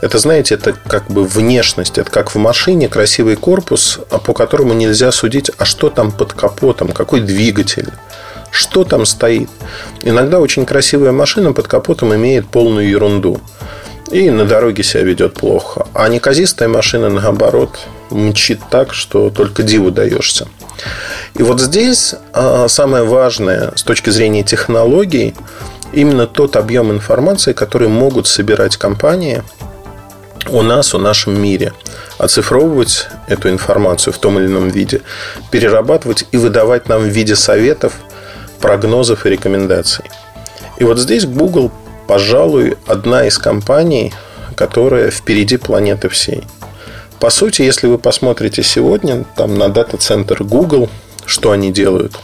Это, 0.00 0.18
знаете, 0.18 0.54
это 0.54 0.72
как 0.72 1.08
бы 1.08 1.24
внешность. 1.24 1.98
Это 1.98 2.10
как 2.10 2.34
в 2.34 2.38
машине 2.38 2.88
красивый 2.88 3.36
корпус, 3.36 4.00
а 4.10 4.18
по 4.18 4.32
которому 4.32 4.74
нельзя 4.74 5.12
судить, 5.12 5.50
а 5.58 5.64
что 5.64 5.90
там 5.90 6.12
под 6.12 6.32
капотом, 6.32 6.88
какой 6.88 7.20
двигатель, 7.20 7.90
что 8.50 8.84
там 8.84 9.04
стоит. 9.06 9.50
Иногда 10.02 10.40
очень 10.40 10.66
красивая 10.66 11.12
машина 11.12 11.52
под 11.52 11.68
капотом 11.68 12.14
имеет 12.14 12.48
полную 12.48 12.88
ерунду. 12.88 13.40
И 14.10 14.30
на 14.30 14.44
дороге 14.44 14.82
себя 14.82 15.02
ведет 15.02 15.34
плохо. 15.34 15.86
А 15.92 16.08
неказистая 16.08 16.68
машина, 16.68 17.10
наоборот, 17.10 17.78
мчит 18.10 18.60
так, 18.70 18.94
что 18.94 19.30
только 19.30 19.62
диву 19.62 19.90
даешься. 19.90 20.46
И 21.34 21.42
вот 21.42 21.60
здесь 21.60 22.14
а, 22.32 22.68
самое 22.68 23.04
важное 23.04 23.72
с 23.74 23.82
точки 23.82 24.10
зрения 24.10 24.42
технологий 24.42 25.34
именно 25.92 26.26
тот 26.26 26.56
объем 26.56 26.92
информации, 26.92 27.52
который 27.52 27.88
могут 27.88 28.26
собирать 28.26 28.76
компании 28.76 29.42
у 30.48 30.62
нас, 30.62 30.94
в 30.94 30.98
нашем 30.98 31.40
мире. 31.40 31.72
Оцифровывать 32.18 33.08
эту 33.26 33.50
информацию 33.50 34.12
в 34.12 34.18
том 34.18 34.38
или 34.38 34.46
ином 34.46 34.68
виде, 34.68 35.02
перерабатывать 35.50 36.26
и 36.32 36.36
выдавать 36.36 36.88
нам 36.88 37.02
в 37.02 37.06
виде 37.06 37.34
советов, 37.34 37.94
прогнозов 38.60 39.26
и 39.26 39.30
рекомендаций. 39.30 40.04
И 40.78 40.84
вот 40.84 40.98
здесь 40.98 41.26
Google, 41.26 41.72
пожалуй, 42.06 42.76
одна 42.86 43.26
из 43.26 43.38
компаний, 43.38 44.12
которая 44.54 45.10
впереди 45.10 45.56
планеты 45.56 46.08
всей. 46.08 46.44
По 47.20 47.30
сути, 47.30 47.62
если 47.62 47.86
вы 47.86 47.98
посмотрите 47.98 48.62
сегодня 48.62 49.24
там 49.36 49.56
на 49.58 49.68
дата-центр 49.68 50.42
Google– 50.42 50.88
что 51.26 51.50
они 51.50 51.72
делают. 51.72 52.18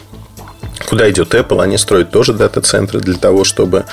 Куда 0.89 1.11
идет 1.11 1.35
Apple? 1.35 1.63
Они 1.63 1.77
строят 1.77 2.11
тоже 2.11 2.33
дата-центры 2.33 3.01
для 3.01 3.19
того, 3.19 3.45
чтобы 3.45 3.85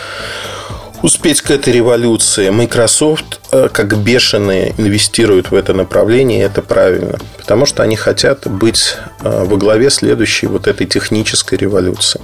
успеть 1.02 1.42
к 1.42 1.52
этой 1.52 1.74
революции. 1.74 2.50
Microsoft 2.50 3.40
э, 3.52 3.70
как 3.72 3.98
бешеные 3.98 4.74
инвестируют 4.78 5.52
в 5.52 5.56
это 5.56 5.74
направление, 5.74 6.40
и 6.40 6.44
это 6.44 6.62
правильно. 6.62 7.20
Потому 7.38 7.66
что 7.66 7.84
они 7.84 7.96
хотят 7.96 8.48
быть 8.48 8.96
э, 9.22 9.44
во 9.46 9.58
главе 9.58 9.90
следующей 9.90 10.48
вот 10.48 10.68
этой 10.68 10.88
технической 10.88 11.58
революции. 11.58 12.22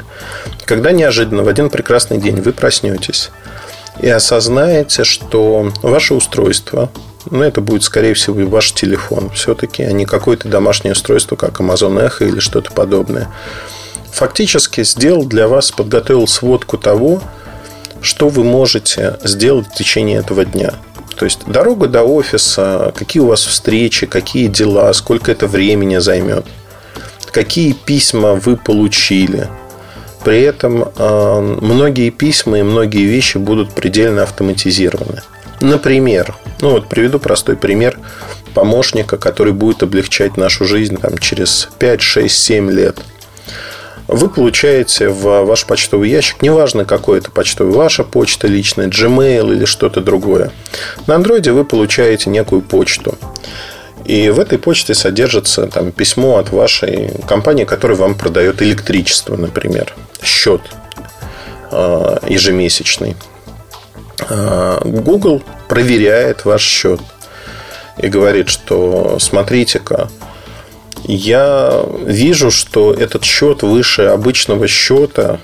Когда 0.65 0.91
неожиданно 0.91 1.43
в 1.43 1.47
один 1.47 1.69
прекрасный 1.69 2.17
день 2.17 2.41
вы 2.41 2.51
проснетесь 2.51 3.31
и 4.01 4.09
осознаете, 4.09 5.03
что 5.03 5.71
ваше 5.81 6.13
устройство 6.13 6.89
ну, 7.31 7.43
это 7.43 7.61
будет, 7.61 7.83
скорее 7.83 8.13
всего, 8.13 8.39
и 8.41 8.43
ваш 8.43 8.73
телефон 8.73 9.29
все-таки, 9.31 9.83
а 9.83 9.91
не 9.91 10.05
какое-то 10.05 10.47
домашнее 10.47 10.91
устройство, 10.91 11.35
как 11.35 11.59
Amazon 11.59 12.05
Echo 12.05 12.27
или 12.27 12.39
что-то 12.39 12.71
подобное. 12.71 13.29
Фактически 14.11 14.83
сделал 14.83 15.25
для 15.25 15.47
вас, 15.47 15.71
подготовил 15.71 16.27
сводку 16.27 16.77
того, 16.77 17.21
что 18.05 18.29
вы 18.29 18.43
можете 18.43 19.17
сделать 19.23 19.67
в 19.67 19.75
течение 19.75 20.19
этого 20.19 20.45
дня. 20.45 20.73
То 21.15 21.25
есть 21.25 21.41
дорога 21.47 21.87
до 21.87 22.03
офиса, 22.03 22.93
какие 22.95 23.21
у 23.21 23.27
вас 23.27 23.45
встречи, 23.45 24.05
какие 24.05 24.47
дела, 24.47 24.91
сколько 24.93 25.31
это 25.31 25.47
времени 25.47 25.97
займет, 25.97 26.45
какие 27.31 27.73
письма 27.73 28.35
вы 28.35 28.57
получили. 28.57 29.47
При 30.23 30.41
этом 30.41 30.83
э, 30.83 31.57
многие 31.61 32.09
письма 32.09 32.59
и 32.59 32.63
многие 32.63 33.05
вещи 33.05 33.37
будут 33.37 33.73
предельно 33.73 34.23
автоматизированы. 34.23 35.21
Например, 35.61 36.35
ну 36.61 36.71
вот 36.71 36.89
приведу 36.89 37.19
простой 37.19 37.55
пример 37.55 37.99
помощника, 38.53 39.17
который 39.17 39.53
будет 39.53 39.83
облегчать 39.83 40.37
нашу 40.37 40.65
жизнь 40.65 40.97
там, 40.97 41.17
через 41.17 41.69
5, 41.79 42.01
6, 42.01 42.35
7 42.35 42.71
лет. 42.71 42.97
Вы 44.07 44.29
получаете 44.29 45.09
в 45.09 45.43
ваш 45.43 45.65
почтовый 45.65 46.09
ящик, 46.09 46.41
неважно 46.41 46.85
какой 46.85 47.19
это 47.19 47.31
почтовый, 47.31 47.73
ваша 47.73 48.03
почта 48.03 48.47
личная, 48.47 48.87
Gmail 48.87 49.51
или 49.53 49.65
что-то 49.65 50.01
другое. 50.01 50.51
На 51.07 51.15
андроиде 51.15 51.51
вы 51.51 51.65
получаете 51.65 52.29
некую 52.29 52.61
почту. 52.61 53.17
И 54.03 54.29
в 54.29 54.39
этой 54.39 54.59
почте 54.59 54.93
содержится 54.93 55.65
там, 55.65 55.91
письмо 55.91 56.37
от 56.37 56.51
вашей 56.51 57.09
компании, 57.27 57.63
которая 57.63 57.97
вам 57.97 58.13
продает 58.13 58.61
электричество, 58.61 59.35
например, 59.35 59.95
счет 60.21 60.61
э, 61.71 62.17
ежемесячный. 62.27 63.15
А, 64.29 64.79
Google 64.83 65.41
проверяет 65.67 66.45
ваш 66.45 66.61
счет 66.61 66.99
и 67.97 68.07
говорит, 68.07 68.49
что 68.49 69.17
смотрите-ка, 69.19 70.09
я 71.07 71.85
вижу, 72.05 72.51
что 72.51 72.93
этот 72.93 73.23
счет 73.23 73.63
выше 73.63 74.03
обычного 74.03 74.67
счета 74.67 75.39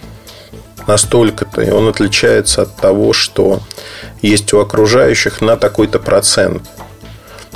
настолько-то, 0.87 1.61
и 1.61 1.69
он 1.69 1.87
отличается 1.87 2.63
от 2.63 2.75
того, 2.75 3.13
что 3.13 3.59
есть 4.21 4.51
у 4.53 4.59
окружающих 4.59 5.41
на 5.41 5.57
такой-то 5.57 5.99
процент– 5.99 6.63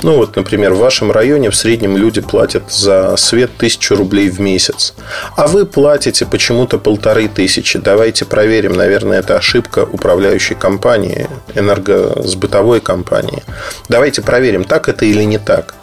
ну 0.02 0.16
вот, 0.16 0.36
например, 0.36 0.74
в 0.74 0.78
вашем 0.78 1.10
районе 1.10 1.50
в 1.50 1.56
среднем 1.56 1.96
люди 1.96 2.20
платят 2.20 2.70
за 2.70 3.16
свет 3.16 3.50
тысячу 3.56 3.96
рублей 3.96 4.28
в 4.28 4.40
месяц. 4.40 4.94
А 5.36 5.46
вы 5.46 5.64
платите 5.64 6.26
почему-то 6.26 6.78
полторы 6.78 7.28
тысячи. 7.28 7.78
Давайте 7.78 8.26
проверим. 8.26 8.74
Наверное, 8.74 9.20
это 9.20 9.36
ошибка 9.36 9.88
управляющей 9.90 10.54
компании, 10.54 11.28
энергосбытовой 11.54 12.80
компании. 12.80 13.42
Давайте 13.88 14.20
проверим, 14.20 14.64
так 14.64 14.88
это 14.88 15.06
или 15.06 15.22
не 15.22 15.38
так. 15.38 15.74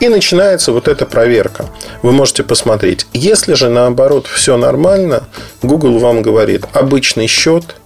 И 0.00 0.08
начинается 0.08 0.72
вот 0.72 0.88
эта 0.88 1.06
проверка. 1.06 1.66
Вы 2.02 2.12
можете 2.12 2.42
посмотреть. 2.42 3.06
Если 3.12 3.54
же 3.54 3.68
наоборот 3.68 4.26
все 4.26 4.56
нормально, 4.56 5.24
Google 5.62 5.98
вам 5.98 6.22
говорит, 6.22 6.64
обычный 6.72 7.26
счет, 7.26 7.76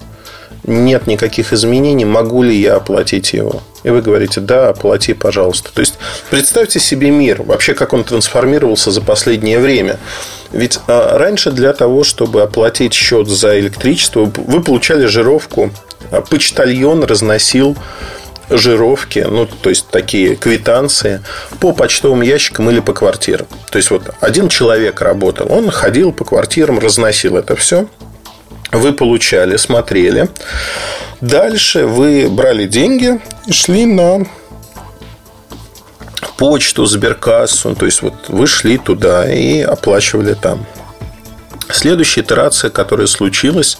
нет 0.64 1.06
никаких 1.06 1.52
изменений, 1.52 2.04
могу 2.04 2.42
ли 2.42 2.54
я 2.54 2.76
оплатить 2.76 3.32
его? 3.32 3.62
И 3.84 3.90
вы 3.90 4.02
говорите, 4.02 4.40
да, 4.40 4.68
оплати, 4.68 5.14
пожалуйста. 5.14 5.70
То 5.72 5.80
есть, 5.80 5.94
представьте 6.30 6.80
себе 6.80 7.10
мир, 7.10 7.42
вообще 7.42 7.74
как 7.74 7.92
он 7.92 8.04
трансформировался 8.04 8.90
за 8.90 9.00
последнее 9.00 9.58
время. 9.58 9.98
Ведь 10.52 10.80
а, 10.86 11.16
раньше 11.16 11.50
для 11.50 11.72
того, 11.72 12.04
чтобы 12.04 12.42
оплатить 12.42 12.92
счет 12.92 13.28
за 13.28 13.58
электричество, 13.58 14.30
вы 14.36 14.62
получали 14.62 15.06
жировку, 15.06 15.70
а 16.10 16.20
почтальон 16.20 17.04
разносил 17.04 17.76
жировки, 18.50 19.20
ну, 19.28 19.46
то 19.46 19.70
есть 19.70 19.88
такие 19.88 20.36
квитанции 20.36 21.22
по 21.60 21.72
почтовым 21.72 22.22
ящикам 22.22 22.70
или 22.70 22.80
по 22.80 22.92
квартирам. 22.92 23.46
То 23.70 23.78
есть 23.78 23.90
вот 23.90 24.14
один 24.20 24.48
человек 24.48 25.00
работал, 25.00 25.46
он 25.50 25.70
ходил 25.70 26.12
по 26.12 26.24
квартирам, 26.24 26.78
разносил 26.78 27.36
это 27.36 27.56
все. 27.56 27.86
Вы 28.72 28.92
получали, 28.92 29.56
смотрели. 29.56 30.28
Дальше 31.20 31.86
вы 31.86 32.28
брали 32.28 32.66
деньги 32.66 33.20
и 33.46 33.52
шли 33.52 33.86
на 33.86 34.26
почту, 36.36 36.84
Сберкассу. 36.86 37.74
То 37.74 37.86
есть 37.86 38.02
вот 38.02 38.28
вы 38.28 38.46
шли 38.46 38.78
туда 38.78 39.30
и 39.30 39.60
оплачивали 39.60 40.34
там. 40.34 40.66
Следующая 41.70 42.22
итерация, 42.22 42.70
которая 42.70 43.06
случилась, 43.06 43.78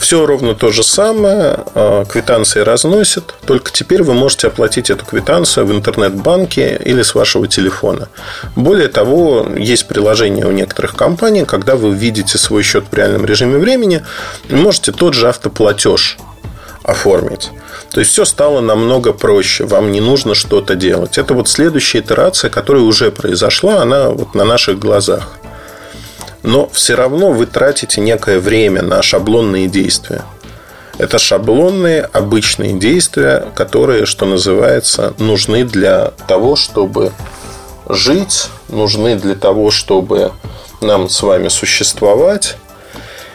все 0.00 0.24
ровно 0.26 0.54
то 0.54 0.70
же 0.70 0.82
самое. 0.82 1.58
А, 1.74 2.04
квитанции 2.04 2.60
разносят. 2.60 3.34
Только 3.46 3.70
теперь 3.70 4.02
вы 4.02 4.14
можете 4.14 4.46
оплатить 4.46 4.90
эту 4.90 5.04
квитанцию 5.04 5.66
в 5.66 5.72
интернет-банке 5.72 6.80
или 6.84 7.02
с 7.02 7.14
вашего 7.14 7.46
телефона. 7.46 8.08
Более 8.56 8.88
того, 8.88 9.46
есть 9.56 9.86
приложение 9.86 10.46
у 10.46 10.50
некоторых 10.50 10.96
компаний, 10.96 11.44
когда 11.44 11.76
вы 11.76 11.94
видите 11.94 12.38
свой 12.38 12.62
счет 12.62 12.84
в 12.90 12.94
реальном 12.94 13.26
режиме 13.26 13.58
времени, 13.58 14.02
можете 14.48 14.92
тот 14.92 15.14
же 15.14 15.28
автоплатеж 15.28 16.16
оформить. 16.82 17.50
То 17.90 18.00
есть 18.00 18.12
все 18.12 18.24
стало 18.24 18.60
намного 18.60 19.12
проще. 19.12 19.64
Вам 19.64 19.92
не 19.92 20.00
нужно 20.00 20.34
что-то 20.34 20.76
делать. 20.76 21.18
Это 21.18 21.34
вот 21.34 21.48
следующая 21.48 21.98
итерация, 21.98 22.48
которая 22.48 22.82
уже 22.82 23.10
произошла, 23.10 23.82
она 23.82 24.10
вот 24.10 24.34
на 24.34 24.44
наших 24.44 24.78
глазах 24.78 25.36
но 26.42 26.68
все 26.72 26.94
равно 26.94 27.32
вы 27.32 27.46
тратите 27.46 28.00
некое 28.00 28.38
время 28.38 28.82
на 28.82 29.02
шаблонные 29.02 29.68
действия. 29.68 30.22
Это 30.98 31.18
шаблонные, 31.18 32.02
обычные 32.02 32.74
действия, 32.74 33.46
которые, 33.54 34.04
что 34.06 34.26
называется, 34.26 35.14
нужны 35.18 35.64
для 35.64 36.12
того, 36.28 36.56
чтобы 36.56 37.12
жить, 37.88 38.48
нужны 38.68 39.16
для 39.16 39.34
того, 39.34 39.70
чтобы 39.70 40.32
нам 40.80 41.08
с 41.08 41.22
вами 41.22 41.48
существовать. 41.48 42.56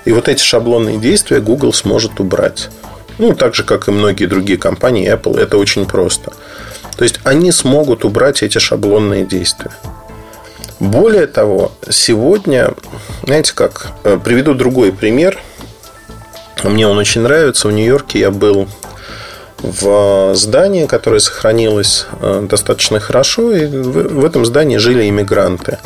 И 0.05 0.11
вот 0.11 0.29
эти 0.29 0.43
шаблонные 0.43 0.97
действия 0.97 1.39
Google 1.39 1.73
сможет 1.73 2.19
убрать. 2.19 2.69
Ну, 3.17 3.33
так 3.33 3.55
же, 3.55 3.63
как 3.63 3.87
и 3.87 3.91
многие 3.91 4.25
другие 4.25 4.59
компании, 4.59 5.11
Apple, 5.11 5.39
это 5.39 5.57
очень 5.57 5.85
просто. 5.85 6.33
То 6.97 7.03
есть 7.03 7.19
они 7.23 7.51
смогут 7.51 8.05
убрать 8.05 8.43
эти 8.43 8.57
шаблонные 8.57 9.25
действия. 9.25 9.71
Более 10.79 11.27
того, 11.27 11.71
сегодня, 11.89 12.73
знаете 13.23 13.53
как, 13.53 13.87
э, 14.03 14.19
приведу 14.21 14.53
другой 14.53 14.91
пример. 14.91 15.39
Мне 16.63 16.87
он 16.87 16.97
очень 16.97 17.21
нравится. 17.21 17.67
В 17.67 17.71
Нью-Йорке 17.71 18.19
я 18.19 18.31
был 18.31 18.67
в 19.59 20.35
здании, 20.35 20.85
которое 20.85 21.19
сохранилось 21.19 22.07
э, 22.21 22.45
достаточно 22.49 22.99
хорошо, 22.99 23.51
и 23.53 23.65
в 23.65 24.25
этом 24.25 24.45
здании 24.45 24.77
жили 24.77 25.07
иммигранты. 25.07 25.79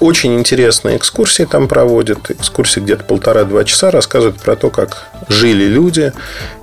Очень 0.00 0.38
интересные 0.38 0.98
экскурсии 0.98 1.44
там 1.44 1.66
проводят. 1.66 2.30
Экскурсии 2.30 2.80
где-то 2.80 3.04
полтора-два 3.04 3.64
часа 3.64 3.90
рассказывают 3.90 4.38
про 4.38 4.54
то, 4.54 4.68
как 4.70 5.06
жили 5.28 5.64
люди. 5.64 6.12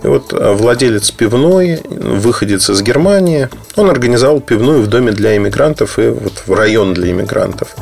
И 0.03 0.07
вот 0.07 0.31
э, 0.31 0.53
владелец 0.53 1.09
пивной, 1.09 1.81
выходец 1.83 2.69
из 2.69 2.81
Германии, 2.83 3.49
он 3.75 3.89
организовал 3.89 4.41
пивную 4.41 4.83
в 4.83 4.87
доме 4.87 5.11
для 5.11 5.35
иммигрантов 5.37 5.97
и 5.97 6.09
вот 6.09 6.43
в 6.45 6.53
район 6.53 6.93
для 6.93 7.09
иммигрантов. 7.09 7.75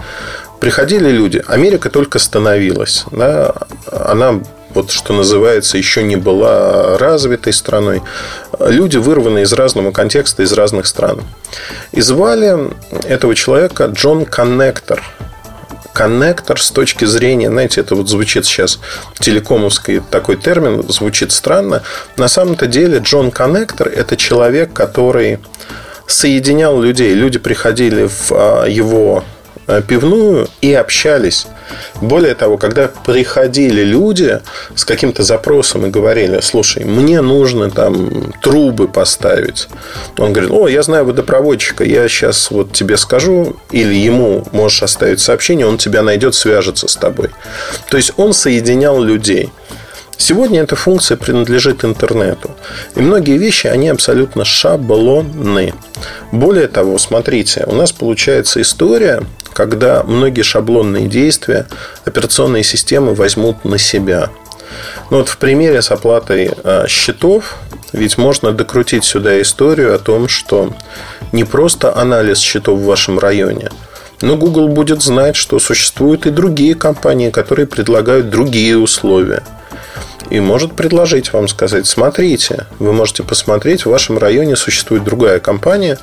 Приходили 0.61 1.09
люди. 1.09 1.43
Америка 1.45 1.89
только 1.89 2.17
становилась. 2.17 3.05
Да? 3.11 3.53
Она 3.91 4.39
вот 4.75 4.91
что 4.91 5.13
называется, 5.13 5.77
еще 5.77 6.03
не 6.03 6.17
была 6.17 6.97
развитой 6.97 7.53
страной. 7.53 8.01
Люди 8.59 8.97
вырваны 8.97 9.41
из 9.41 9.53
разного 9.53 9.91
контекста, 9.91 10.43
из 10.43 10.53
разных 10.53 10.85
стран. 10.85 11.21
И 11.93 12.01
звали 12.01 12.71
этого 13.05 13.33
человека 13.35 13.85
Джон 13.85 14.25
Коннектор. 14.25 15.01
Коннектор 15.93 16.59
с 16.61 16.71
точки 16.71 17.05
зрения, 17.05 17.49
знаете, 17.49 17.79
это 17.79 17.95
вот 17.95 18.09
звучит 18.09 18.45
сейчас 18.45 18.79
телекомовский 19.19 20.01
такой 20.01 20.35
термин, 20.35 20.83
звучит 20.89 21.31
странно. 21.31 21.83
На 22.17 22.27
самом-то 22.27 22.67
деле 22.67 22.97
Джон 22.97 23.31
Коннектор– 23.31 23.87
это 23.95 24.17
человек, 24.17 24.73
который 24.73 25.39
соединял 26.05 26.81
людей. 26.81 27.13
Люди 27.13 27.39
приходили 27.39 28.07
в 28.07 28.31
а, 28.31 28.65
его 28.65 29.23
пивную 29.87 30.47
и 30.61 30.73
общались. 30.73 31.47
Более 32.01 32.35
того, 32.35 32.57
когда 32.57 32.87
приходили 32.87 33.81
люди 33.81 34.39
с 34.75 34.85
каким-то 34.85 35.23
запросом 35.23 35.85
и 35.85 35.89
говорили, 35.89 36.39
слушай, 36.41 36.83
мне 36.83 37.21
нужно 37.21 37.71
там 37.71 38.33
трубы 38.41 38.87
поставить. 38.87 39.67
Он 40.17 40.33
говорит, 40.33 40.51
о, 40.51 40.67
я 40.67 40.83
знаю 40.83 41.05
водопроводчика, 41.05 41.83
я 41.83 42.07
сейчас 42.07 42.51
вот 42.51 42.73
тебе 42.73 42.97
скажу, 42.97 43.55
или 43.71 43.93
ему 43.93 44.45
можешь 44.51 44.83
оставить 44.83 45.19
сообщение, 45.19 45.65
он 45.65 45.77
тебя 45.77 46.01
найдет, 46.03 46.35
свяжется 46.35 46.87
с 46.87 46.95
тобой. 46.95 47.29
То 47.89 47.97
есть 47.97 48.13
он 48.17 48.33
соединял 48.33 49.01
людей. 49.01 49.51
Сегодня 50.17 50.61
эта 50.61 50.75
функция 50.75 51.17
принадлежит 51.17 51.83
интернету. 51.83 52.51
И 52.95 53.01
многие 53.01 53.37
вещи, 53.37 53.67
они 53.67 53.89
абсолютно 53.89 54.45
шаблонны. 54.45 55.73
Более 56.31 56.67
того, 56.67 56.97
смотрите, 56.97 57.65
у 57.67 57.75
нас 57.75 57.91
получается 57.91 58.61
история, 58.61 59.23
когда 59.53 60.03
многие 60.03 60.41
шаблонные 60.41 61.07
действия 61.07 61.67
операционные 62.05 62.63
системы 62.63 63.13
возьмут 63.13 63.65
на 63.65 63.77
себя. 63.77 64.29
Ну 65.09 65.17
вот 65.17 65.29
в 65.29 65.37
примере 65.37 65.81
с 65.81 65.91
оплатой 65.91 66.51
а, 66.63 66.87
счетов, 66.87 67.57
ведь 67.91 68.17
можно 68.17 68.51
докрутить 68.51 69.03
сюда 69.03 69.41
историю 69.41 69.93
о 69.93 69.99
том, 69.99 70.27
что 70.27 70.73
не 71.31 71.43
просто 71.43 71.95
анализ 71.95 72.39
счетов 72.39 72.79
в 72.79 72.85
вашем 72.85 73.19
районе, 73.19 73.69
но 74.21 74.37
Google 74.37 74.69
будет 74.69 75.01
знать, 75.01 75.35
что 75.35 75.59
существуют 75.59 76.25
и 76.25 76.31
другие 76.31 76.73
компании, 76.73 77.29
которые 77.29 77.67
предлагают 77.67 78.29
другие 78.29 78.77
условия– 78.77 79.43
и 80.29 80.39
может 80.39 80.73
предложить 80.73 81.33
вам 81.33 81.47
сказать, 81.47 81.85
смотрите, 81.87 82.65
вы 82.79 82.93
можете 82.93 83.23
посмотреть, 83.23 83.85
в 83.85 83.89
вашем 83.89 84.17
районе 84.17 84.55
существует 84.55 85.03
другая 85.03 85.39
компания, 85.39 85.99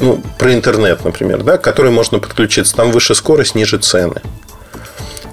ну, 0.00 0.22
про 0.38 0.54
интернет, 0.54 1.04
например, 1.04 1.42
да, 1.42 1.58
к 1.58 1.62
которой 1.62 1.90
можно 1.90 2.18
подключиться, 2.18 2.74
там 2.74 2.90
выше 2.90 3.14
скорость, 3.14 3.54
ниже 3.54 3.78
цены. 3.78 4.22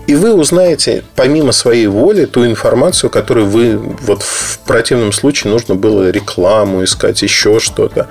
И 0.07 0.13
вы 0.13 0.33
узнаете, 0.33 1.03
помимо 1.15 1.51
своей 1.51 1.87
воли, 1.87 2.25
ту 2.25 2.45
информацию, 2.45 3.09
которую 3.09 3.47
вы 3.47 3.77
вот 3.77 4.21
в 4.21 4.59
противном 4.59 5.11
случае 5.11 5.51
нужно 5.51 5.73
было 5.73 6.11
рекламу 6.11 6.83
искать, 6.83 7.23
еще 7.23 7.59
что-то. 7.59 8.07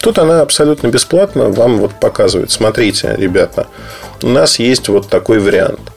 Тут 0.00 0.18
она 0.18 0.40
абсолютно 0.40 0.86
бесплатно 0.86 1.48
вам 1.48 1.78
вот 1.78 1.94
показывает. 1.98 2.52
Смотрите, 2.52 3.14
ребята, 3.18 3.66
у 4.22 4.28
нас 4.28 4.60
есть 4.60 4.88
вот 4.88 5.08
такой 5.08 5.40
вариант 5.40 5.91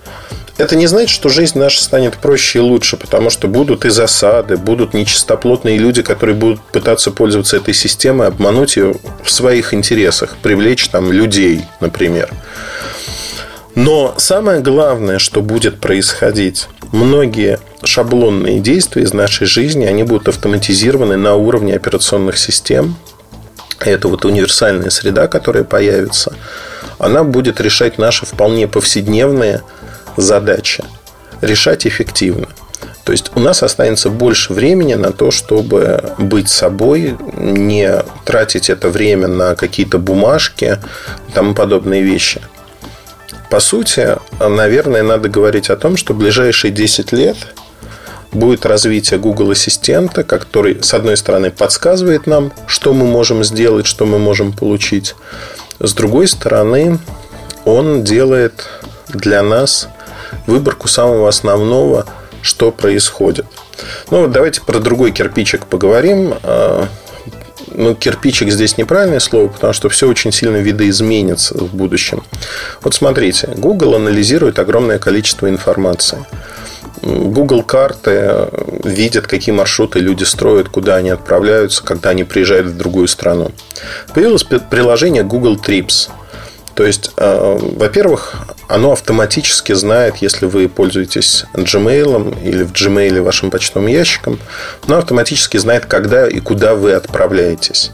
это 0.58 0.76
не 0.76 0.88
значит, 0.88 1.10
что 1.10 1.30
жизнь 1.30 1.60
наша 1.60 1.84
станет 1.84 2.18
проще 2.18 2.60
и 2.60 2.62
лучше, 2.62 2.98
потому 2.98 3.30
что 3.30 3.48
будут 3.48 3.86
и 3.86 3.89
засады, 3.89 4.56
будут 4.58 4.94
нечистоплотные 4.94 5.78
люди, 5.78 6.02
которые 6.02 6.36
будут 6.36 6.62
пытаться 6.62 7.12
пользоваться 7.12 7.58
этой 7.58 7.74
системой, 7.74 8.28
обмануть 8.28 8.78
ее 8.78 8.96
в 9.24 9.30
своих 9.32 9.74
интересах, 9.74 10.38
привлечь 10.41 10.88
там 10.88 11.12
людей, 11.12 11.65
например. 11.82 12.30
Но 13.76 14.15
самое 14.18 14.62
главное, 14.62 15.20
что 15.20 15.41
будет 15.41 15.82
происходить, 15.82 16.70
многие 16.94 17.60
шаблонные 17.84 18.62
действия 18.62 19.04
из 19.04 19.13
нашей 19.13 19.48
жизни, 19.48 19.86
они 19.86 20.04
будут 20.04 20.30
автоматизированы 20.30 21.18
на 21.18 21.36
уровне 21.36 21.76
операционных 21.76 22.38
систем. 22.38 22.96
Это 23.80 24.08
вот 24.08 24.24
универсальная 24.24 24.89
среда, 24.89 25.28
которая 25.28 25.65
появится. 25.65 26.34
Она 26.98 27.26
будет 27.26 27.60
решать 27.60 27.98
наши 27.98 28.26
вполне 28.26 28.70
повседневные 28.70 29.62
задача 30.17 30.86
решать 31.41 31.86
эффективно. 31.88 32.47
То 33.04 33.12
есть 33.12 33.32
у 33.36 33.39
нас 33.39 33.62
останется 33.62 34.10
больше 34.10 34.51
времени 34.51 34.95
на 34.95 35.12
то, 35.12 35.30
чтобы 35.30 36.13
быть 36.17 36.49
собой, 36.49 37.15
не 37.38 38.04
тратить 38.25 38.69
это 38.69 38.89
время 38.89 39.28
на 39.28 39.56
какие-то 39.56 39.99
бумажки 39.99 40.80
и 41.30 41.32
тому 41.32 41.54
подобные 41.54 42.01
вещи. 42.01 42.41
По 43.51 43.60
сути, 43.60 44.17
наверное, 44.39 45.04
надо 45.04 45.30
говорить 45.30 45.69
о 45.69 45.78
том, 45.78 45.97
что 45.97 46.15
ближайшие 46.15 46.71
10 46.71 47.12
лет 47.12 47.38
будет 48.32 48.65
развитие 48.65 49.19
Google 49.19 49.51
Ассистента, 49.51 50.23
который, 50.23 50.82
с 50.82 50.93
одной 50.93 51.15
стороны, 51.15 51.51
подсказывает 51.51 52.25
нам, 52.25 52.51
что 52.65 52.93
мы 52.93 53.06
можем 53.06 53.43
сделать, 53.43 53.86
что 53.86 54.06
мы 54.06 54.17
можем 54.17 54.51
получить. 54.51 55.15
С 55.80 55.93
другой 55.93 56.28
стороны, 56.28 56.97
он 57.65 58.04
делает 58.04 58.67
для 59.10 59.43
нас 59.43 59.89
выборку 60.48 60.88
самого 60.88 61.28
основного, 61.28 62.06
что 62.42 62.72
происходит. 62.72 63.46
Ну, 64.12 64.22
вот 64.22 64.32
давайте 64.32 64.62
про 64.62 64.80
другой 64.80 65.12
кирпичик 65.12 65.66
поговорим. 65.66 66.36
А, 66.44 66.88
ну, 67.68 67.96
кирпичик 67.96 68.50
здесь 68.50 68.78
неправильное 68.78 69.20
слово, 69.20 69.48
потому 69.48 69.74
что 69.74 69.90
все 69.90 70.08
очень 70.08 70.32
сильно 70.32 70.58
видоизменится 70.58 71.58
в 71.58 71.74
будущем. 71.76 72.24
Вот 72.82 72.94
смотрите, 72.94 73.50
Google 73.58 73.96
анализирует 73.96 74.60
огромное 74.60 75.00
количество 75.00 75.50
информации. 75.50 76.20
Google 77.02 77.64
карты 77.64 78.48
видят, 78.84 79.28
какие 79.28 79.54
маршруты 79.54 80.00
люди 80.00 80.24
строят, 80.24 80.70
куда 80.70 80.96
они 80.96 81.10
отправляются, 81.10 81.84
когда 81.84 82.10
они 82.12 82.24
приезжают 82.24 82.68
в 82.68 82.78
другую 82.78 83.08
страну. 83.08 83.52
Появилось 84.14 84.44
приложение 84.44 85.24
Google 85.24 85.58
Trips. 85.58 86.10
То 86.74 86.84
есть, 86.84 87.12
э, 87.18 87.58
во-первых, 87.78 88.36
оно 88.67 88.91
автоматически 88.91 89.73
знает, 89.73 90.17
если 90.17 90.45
вы 90.45 90.67
пользуетесь 90.67 91.45
Gmail 91.54 92.43
или 92.43 92.63
в 92.63 92.71
Gmail 92.71 93.21
вашим 93.21 93.51
почтовым 93.51 93.88
ящиком, 93.88 94.39
оно 94.88 94.97
автоматически 94.97 95.58
знает, 95.58 95.86
когда 95.86 96.28
и 96.28 96.39
куда 96.39 96.75
вы 96.75 96.93
отправляетесь. 96.93 97.91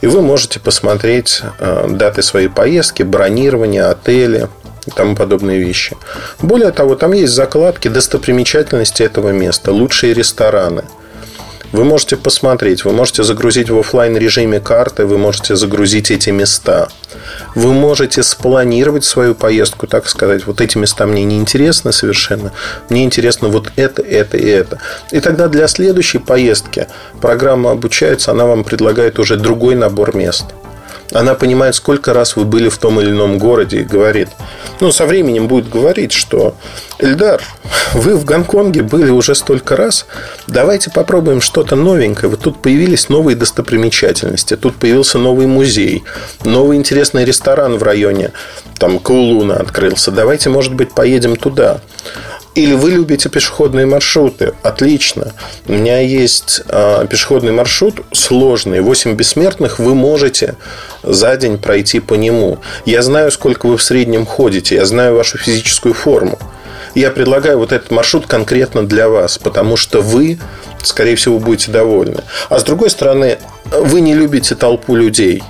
И 0.00 0.06
вы 0.06 0.20
можете 0.20 0.60
посмотреть 0.60 1.42
э, 1.58 1.86
даты 1.90 2.22
своей 2.22 2.48
поездки, 2.48 3.02
бронирование, 3.02 3.84
отели, 3.84 4.48
и 4.86 4.90
тому 4.90 5.16
подобные 5.16 5.58
вещи. 5.58 5.96
Более 6.40 6.70
того, 6.70 6.94
там 6.94 7.12
есть 7.12 7.32
закладки 7.32 7.88
достопримечательности 7.88 9.02
этого 9.02 9.30
места, 9.30 9.72
лучшие 9.72 10.14
рестораны. 10.14 10.84
Вы 11.72 11.84
можете 11.84 12.16
посмотреть, 12.16 12.84
вы 12.84 12.92
можете 12.92 13.22
загрузить 13.24 13.70
в 13.70 13.78
офлайн 13.78 14.16
режиме 14.16 14.60
карты, 14.60 15.04
вы 15.04 15.18
можете 15.18 15.56
загрузить 15.56 16.10
эти 16.10 16.30
места. 16.30 16.88
Вы 17.54 17.72
можете 17.72 18.22
спланировать 18.22 19.04
свою 19.04 19.34
поездку, 19.34 19.86
так 19.86 20.08
сказать, 20.08 20.46
вот 20.46 20.60
эти 20.60 20.78
места 20.78 21.06
мне 21.06 21.24
не 21.24 21.36
интересны 21.36 21.92
совершенно, 21.92 22.52
мне 22.88 23.04
интересно 23.04 23.48
вот 23.48 23.72
это, 23.76 24.02
это 24.02 24.36
и 24.36 24.46
это. 24.46 24.78
И 25.10 25.20
тогда 25.20 25.48
для 25.48 25.66
следующей 25.68 26.18
поездки 26.18 26.86
программа 27.20 27.72
обучается, 27.72 28.30
она 28.30 28.46
вам 28.46 28.62
предлагает 28.62 29.18
уже 29.18 29.36
другой 29.36 29.74
набор 29.74 30.14
мест– 30.14 30.46
она 31.12 31.34
понимает, 31.34 31.74
сколько 31.74 32.12
раз 32.12 32.36
вы 32.36 32.44
были 32.44 32.68
в 32.68 32.78
том 32.78 33.00
или 33.00 33.10
ином 33.10 33.38
городе 33.38 33.80
и 33.80 33.84
говорит, 33.84 34.28
ну, 34.80 34.90
со 34.90 35.06
временем 35.06 35.48
будет 35.48 35.68
говорить, 35.68 36.12
что 36.12 36.54
Эльдар, 36.98 37.42
вы 37.92 38.16
в 38.16 38.24
Гонконге 38.24 38.82
были 38.82 39.10
уже 39.10 39.34
столько 39.34 39.76
раз, 39.76 40.06
давайте 40.46 40.90
попробуем 40.90 41.40
что-то 41.40 41.76
новенькое. 41.76 42.30
Вот 42.30 42.40
тут 42.40 42.62
появились 42.62 43.08
новые 43.08 43.36
достопримечательности, 43.36 44.56
тут 44.56 44.76
появился 44.76 45.18
новый 45.18 45.46
музей, 45.46 46.04
новый 46.44 46.76
интересный 46.76 47.24
ресторан 47.24 47.76
в 47.76 47.82
районе, 47.82 48.32
там 48.78 48.98
Каулуна 48.98 49.56
открылся, 49.56 50.10
давайте, 50.10 50.50
может 50.50 50.74
быть, 50.74 50.92
поедем 50.92 51.36
туда. 51.36 51.80
Или 52.56 52.72
вы 52.72 52.90
любите 52.90 53.28
пешеходные 53.28 53.84
маршруты? 53.84 54.54
Отлично. 54.62 55.34
У 55.66 55.72
меня 55.72 56.00
есть 56.00 56.62
э, 56.66 57.06
пешеходный 57.06 57.52
маршрут 57.52 58.00
сложный. 58.12 58.80
8 58.80 59.14
бессмертных 59.14 59.78
вы 59.78 59.94
можете 59.94 60.56
за 61.02 61.36
день 61.36 61.58
пройти 61.58 62.00
по 62.00 62.14
нему. 62.14 62.58
Я 62.86 63.02
знаю, 63.02 63.30
сколько 63.30 63.66
вы 63.66 63.76
в 63.76 63.82
среднем 63.82 64.24
ходите. 64.24 64.76
Я 64.76 64.86
знаю 64.86 65.16
вашу 65.16 65.36
физическую 65.36 65.92
форму. 65.92 66.38
Я 66.94 67.10
предлагаю 67.10 67.58
вот 67.58 67.72
этот 67.72 67.90
маршрут 67.90 68.26
конкретно 68.26 68.86
для 68.86 69.10
вас, 69.10 69.36
потому 69.36 69.76
что 69.76 70.00
вы, 70.00 70.38
скорее 70.82 71.16
всего, 71.16 71.38
будете 71.38 71.70
довольны. 71.70 72.22
А 72.48 72.58
с 72.58 72.64
другой 72.64 72.88
стороны, 72.88 73.38
вы 73.66 74.00
не 74.00 74.14
любите 74.14 74.54
толпу 74.54 74.96
людей. 74.96 75.42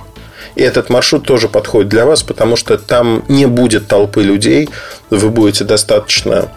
И 0.55 0.61
этот 0.61 0.89
маршрут 0.89 1.25
тоже 1.25 1.47
подходит 1.47 1.87
для 1.87 2.05
вас, 2.05 2.21
потому 2.21 2.57
что 2.57 2.77
там 2.77 3.23
не 3.29 3.45
будет 3.45 3.87
толпы 3.87 4.23
людей. 4.23 4.67
Вы 5.09 5.29
будете 5.29 5.63
достаточно 5.63 6.49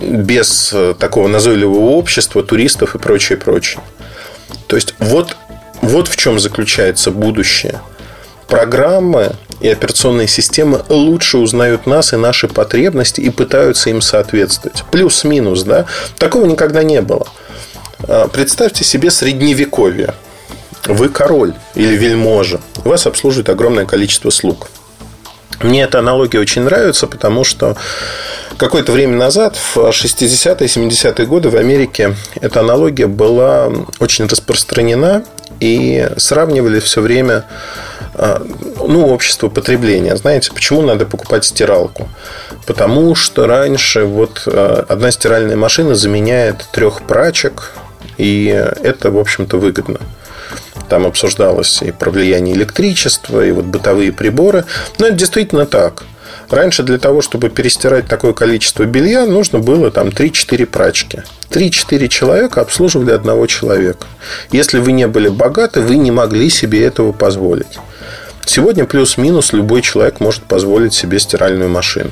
без 0.00 0.74
такого 0.98 1.28
назойливого 1.28 1.90
общества, 1.90 2.42
туристов 2.42 2.94
и 2.94 2.98
прочее, 2.98 3.38
прочее. 3.38 3.82
То 4.66 4.76
есть 4.76 4.94
вот, 4.98 5.36
вот 5.80 6.08
в 6.08 6.16
чем 6.16 6.38
заключается 6.38 7.10
будущее. 7.10 7.80
Программы 8.46 9.36
и 9.60 9.68
операционные 9.68 10.26
системы 10.26 10.82
лучше 10.88 11.38
узнают 11.38 11.86
нас 11.86 12.12
и 12.12 12.16
наши 12.16 12.48
потребности 12.48 13.20
и 13.20 13.30
пытаются 13.30 13.90
им 13.90 14.00
соответствовать. 14.00 14.84
Плюс-минус, 14.90 15.62
да? 15.62 15.86
Такого 16.18 16.46
никогда 16.46 16.82
не 16.82 17.00
было. 17.00 17.28
А, 18.08 18.28
представьте 18.28 18.84
себе 18.84 19.10
средневековье. 19.10 20.14
Вы 20.86 21.10
король 21.10 21.54
или 21.74 21.94
вельможа. 21.94 22.60
Вас 22.84 23.06
обслуживает 23.06 23.50
огромное 23.50 23.84
количество 23.84 24.30
слуг. 24.30 24.68
Мне 25.60 25.82
эта 25.82 25.98
аналогия 25.98 26.40
очень 26.40 26.62
нравится, 26.62 27.06
потому 27.06 27.44
что 27.44 27.76
какое-то 28.56 28.92
время 28.92 29.16
назад, 29.16 29.56
в 29.56 29.76
60-е, 29.76 30.66
70-е 30.66 31.26
годы 31.26 31.50
в 31.50 31.56
Америке 31.56 32.16
эта 32.40 32.60
аналогия 32.60 33.06
была 33.06 33.70
очень 33.98 34.26
распространена 34.26 35.24
и 35.60 36.08
сравнивали 36.16 36.80
все 36.80 37.02
время 37.02 37.44
а, 38.14 38.42
ну, 38.78 39.06
общество 39.06 39.48
потребления. 39.48 40.16
Знаете, 40.16 40.50
почему 40.52 40.80
надо 40.80 41.04
покупать 41.04 41.44
стиралку? 41.44 42.08
Потому 42.66 43.14
что 43.14 43.46
раньше 43.46 44.04
вот 44.04 44.44
а, 44.46 44.86
одна 44.88 45.10
стиральная 45.10 45.56
машина 45.56 45.94
заменяет 45.94 46.66
трех 46.72 47.02
прачек, 47.02 47.72
и 48.16 48.46
это, 48.82 49.10
в 49.10 49.18
общем-то, 49.18 49.58
выгодно. 49.58 50.00
Там 50.90 51.06
обсуждалось 51.06 51.82
и 51.82 51.92
про 51.92 52.10
влияние 52.10 52.56
электричества, 52.56 53.46
и 53.46 53.52
вот 53.52 53.64
бытовые 53.64 54.10
приборы. 54.12 54.64
Но 54.98 55.06
это 55.06 55.14
действительно 55.14 55.64
так. 55.64 56.02
Раньше 56.48 56.82
для 56.82 56.98
того, 56.98 57.22
чтобы 57.22 57.48
перестирать 57.48 58.08
такое 58.08 58.32
количество 58.32 58.82
белья, 58.82 59.24
нужно 59.24 59.60
было 59.60 59.92
там 59.92 60.08
3-4 60.08 60.66
прачки. 60.66 61.22
3-4 61.50 62.08
человека 62.08 62.60
обслуживали 62.60 63.12
одного 63.12 63.46
человека. 63.46 64.08
Если 64.50 64.80
вы 64.80 64.90
не 64.90 65.06
были 65.06 65.28
богаты, 65.28 65.80
вы 65.80 65.96
не 65.96 66.10
могли 66.10 66.50
себе 66.50 66.84
этого 66.84 67.12
позволить. 67.12 67.78
Сегодня 68.44 68.84
плюс-минус 68.84 69.52
любой 69.52 69.82
человек 69.82 70.18
может 70.18 70.42
позволить 70.42 70.92
себе 70.92 71.20
стиральную 71.20 71.70
машину. 71.70 72.10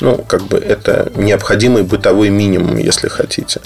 Ну, 0.00 0.18
как 0.18 0.42
бы 0.42 0.58
это 0.58 1.12
необходимый 1.14 1.82
бытовой 1.82 2.28
минимум, 2.30 2.76
если 2.76 3.08
хотите. 3.08 3.60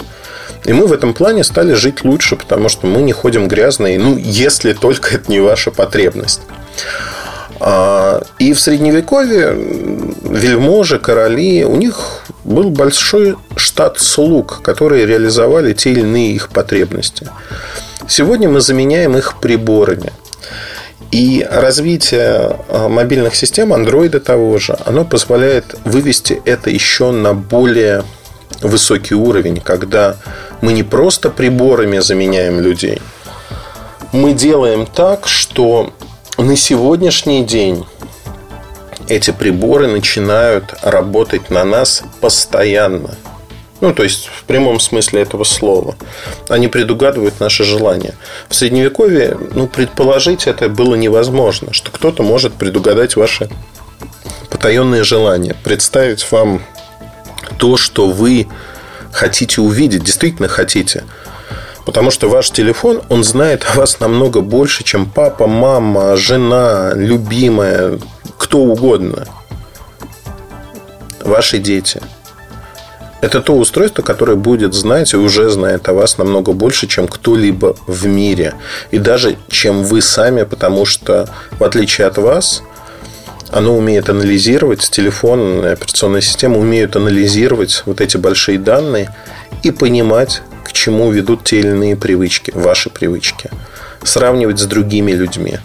И 0.65 0.73
мы 0.73 0.87
в 0.87 0.93
этом 0.93 1.13
плане 1.13 1.43
стали 1.43 1.73
жить 1.73 2.03
лучше, 2.03 2.35
потому 2.35 2.69
что 2.69 2.87
мы 2.87 3.01
не 3.01 3.13
ходим 3.13 3.47
грязные, 3.47 3.97
ну, 3.97 4.17
если 4.17 4.73
только 4.73 5.15
это 5.15 5.31
не 5.31 5.39
ваша 5.39 5.71
потребность. 5.71 6.41
А, 7.61 8.21
и 8.37 8.53
в 8.53 8.59
Средневековье 8.59 9.53
вельможи, 10.23 10.99
короли, 10.99 11.65
у 11.65 11.75
них 11.75 12.23
был 12.43 12.69
большой 12.69 13.35
штат 13.55 13.99
слуг, 13.99 14.61
которые 14.61 15.05
реализовали 15.05 15.73
те 15.73 15.91
или 15.91 16.01
иные 16.01 16.33
их 16.33 16.49
потребности. 16.49 17.27
Сегодня 18.07 18.49
мы 18.49 18.61
заменяем 18.61 19.17
их 19.17 19.39
приборами. 19.39 20.13
И 21.11 21.45
развитие 21.49 22.57
а, 22.67 22.87
мобильных 22.87 23.35
систем, 23.35 23.73
андроида 23.73 24.19
того 24.19 24.59
же, 24.59 24.77
оно 24.85 25.05
позволяет 25.05 25.75
вывести 25.83 26.41
это 26.45 26.69
еще 26.69 27.11
на 27.11 27.33
более 27.33 28.03
высокий 28.61 29.15
уровень, 29.15 29.59
когда 29.59 30.17
мы 30.61 30.73
не 30.73 30.83
просто 30.83 31.29
приборами 31.29 31.99
заменяем 31.99 32.59
людей, 32.59 33.01
мы 34.11 34.33
делаем 34.33 34.85
так, 34.85 35.27
что 35.27 35.93
на 36.37 36.55
сегодняшний 36.55 37.43
день 37.43 37.85
эти 39.07 39.31
приборы 39.31 39.87
начинают 39.87 40.75
работать 40.83 41.49
на 41.49 41.63
нас 41.63 42.03
постоянно. 42.21 43.15
Ну, 43.81 43.93
то 43.93 44.03
есть, 44.03 44.27
в 44.27 44.43
прямом 44.43 44.79
смысле 44.79 45.21
этого 45.21 45.43
слова. 45.43 45.95
Они 46.49 46.67
предугадывают 46.67 47.39
наши 47.39 47.63
желания. 47.63 48.15
В 48.49 48.55
Средневековье, 48.55 49.37
ну, 49.53 49.67
предположить 49.67 50.47
это 50.47 50.67
было 50.67 50.95
невозможно, 50.95 51.73
что 51.73 51.91
кто-то 51.91 52.23
может 52.23 52.53
предугадать 52.53 53.15
ваши 53.15 53.49
потаенные 54.49 55.03
желания, 55.03 55.55
представить 55.63 56.29
вам 56.31 56.61
то, 57.57 57.77
что 57.77 58.07
вы 58.09 58.47
хотите 59.11 59.61
увидеть, 59.61 60.03
действительно 60.03 60.47
хотите– 60.47 61.03
Потому 61.89 62.11
что 62.11 62.29
ваш 62.29 62.51
телефон, 62.51 63.01
он 63.09 63.23
знает 63.23 63.65
о 63.67 63.75
вас 63.79 63.99
намного 63.99 64.41
больше, 64.41 64.83
чем 64.83 65.09
папа, 65.09 65.47
мама, 65.47 66.15
жена, 66.17 66.91
любимая, 66.93 67.99
кто 68.37 68.59
угодно. 68.59 69.25
Ваши 71.21 71.57
дети. 71.57 71.99
Это 73.21 73.41
то 73.41 73.53
устройство, 73.57 74.01
которое 74.01 74.35
будет 74.35 74.73
знать 74.73 75.13
и 75.13 75.17
уже 75.17 75.49
знает 75.49 75.87
о 75.89 75.93
вас 75.93 76.17
намного 76.17 76.53
больше, 76.53 76.87
чем 76.87 77.07
кто-либо 77.07 77.75
в 77.85 78.05
мире. 78.05 78.55
И 78.91 78.97
даже 78.97 79.37
чем 79.49 79.83
вы 79.83 80.01
сами, 80.01 80.43
потому 80.43 80.85
что, 80.85 81.29
в 81.59 81.63
отличие 81.63 82.07
от 82.07 82.17
вас, 82.17 82.63
оно 83.51 83.75
умеет 83.75 84.09
анализировать, 84.09 84.89
телефон, 84.89 85.65
операционная 85.65 86.21
система 86.21 86.57
умеют 86.59 86.95
анализировать 86.95 87.83
вот 87.85 87.99
эти 87.99 88.15
большие 88.15 88.57
данные 88.57 89.13
и 89.63 89.71
понимать, 89.71 90.41
к 90.63 90.71
чему 90.71 91.11
ведут 91.11 91.43
те 91.43 91.59
или 91.59 91.69
иные 91.69 91.95
привычки, 91.95 92.51
ваши 92.53 92.89
привычки. 92.89 93.49
Сравнивать 94.03 94.59
с 94.59 94.65
другими 94.65 95.11
людьми. 95.11 95.57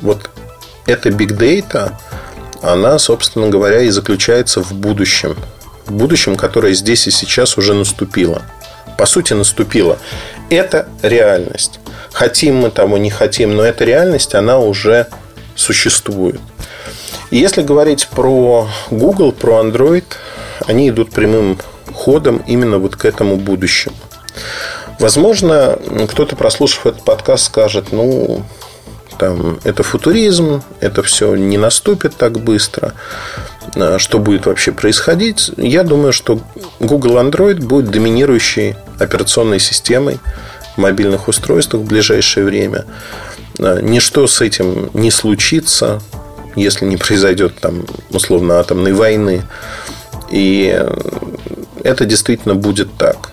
Вот 0.00 0.30
эта 0.86 1.10
big 1.10 1.36
data, 1.36 1.92
она, 2.62 2.98
собственно 2.98 3.48
говоря, 3.48 3.82
и 3.82 3.90
заключается 3.90 4.62
в 4.62 4.72
будущем. 4.72 5.36
В 5.86 5.92
будущем, 5.92 6.36
которое 6.36 6.72
здесь 6.74 7.06
и 7.06 7.10
сейчас 7.10 7.58
уже 7.58 7.74
наступило. 7.74 8.42
По 8.96 9.06
сути, 9.06 9.32
наступило. 9.32 9.98
Это 10.50 10.88
реальность. 11.02 11.80
Хотим 12.12 12.56
мы 12.56 12.70
того, 12.70 12.96
не 12.96 13.10
хотим, 13.10 13.56
но 13.56 13.62
эта 13.62 13.84
реальность, 13.84 14.34
она 14.34 14.58
уже 14.58 15.08
существует. 15.56 16.40
И 17.30 17.38
если 17.38 17.62
говорить 17.62 18.08
про 18.08 18.68
Google, 18.90 19.32
про 19.32 19.60
Android, 19.64 20.04
они 20.66 20.88
идут 20.88 21.10
прямым 21.10 21.58
ходом 21.92 22.42
именно 22.46 22.78
вот 22.78 22.96
к 22.96 23.04
этому 23.04 23.36
будущему. 23.36 23.96
Возможно, 25.00 25.78
кто-то, 26.08 26.36
прослушав 26.36 26.86
этот 26.86 27.02
подкаст, 27.02 27.46
скажет, 27.46 27.86
ну, 27.90 28.44
там, 29.18 29.58
это 29.64 29.82
футуризм, 29.82 30.62
это 30.80 31.02
все 31.02 31.34
не 31.34 31.58
наступит 31.58 32.16
так 32.16 32.38
быстро. 32.38 32.94
А 33.74 33.98
что 33.98 34.18
будет 34.18 34.46
вообще 34.46 34.72
происходить? 34.72 35.50
Я 35.56 35.82
думаю, 35.82 36.12
что 36.12 36.40
Google 36.80 37.18
Android 37.18 37.64
будет 37.64 37.90
доминирующей 37.90 38.76
операционной 38.98 39.60
системой 39.60 40.18
в 40.76 40.78
мобильных 40.78 41.28
устройствах 41.28 41.82
в 41.82 41.86
ближайшее 41.86 42.44
время. 42.46 42.84
А, 43.58 43.80
ничто 43.80 44.26
с 44.26 44.40
этим 44.40 44.90
не 44.94 45.10
случится, 45.10 46.00
если 46.56 46.84
не 46.84 46.96
произойдет 46.96 47.56
там 47.60 47.84
условно 48.10 48.58
атомной 48.60 48.92
войны. 48.92 49.42
И 50.30 50.84
это 51.82 52.06
действительно 52.06 52.54
будет 52.54 52.96
так. 52.96 53.30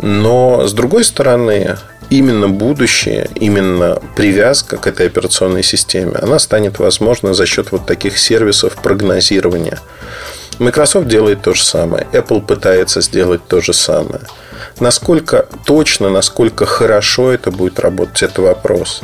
Но 0.00 0.66
с 0.66 0.72
другой 0.72 1.04
стороны, 1.04 1.76
именно 2.10 2.48
будущее, 2.48 3.28
именно 3.34 4.00
привязка 4.16 4.76
к 4.76 4.86
этой 4.86 5.06
операционной 5.06 5.62
системе, 5.62 6.14
она 6.20 6.38
станет 6.38 6.78
возможна 6.78 7.34
за 7.34 7.46
счет 7.46 7.72
вот 7.72 7.86
таких 7.86 8.18
сервисов 8.18 8.74
прогнозирования. 8.76 9.78
Microsoft 10.58 11.06
делает 11.06 11.42
то 11.42 11.54
же 11.54 11.64
самое, 11.64 12.06
Apple 12.12 12.44
пытается 12.44 13.00
сделать 13.00 13.46
то 13.46 13.60
же 13.60 13.72
самое. 13.72 14.22
Насколько 14.80 15.46
точно, 15.64 16.08
насколько 16.08 16.66
хорошо 16.66 17.30
это 17.30 17.50
будет 17.50 17.78
работать, 17.78 18.22
это 18.22 18.42
вопрос. 18.42 19.02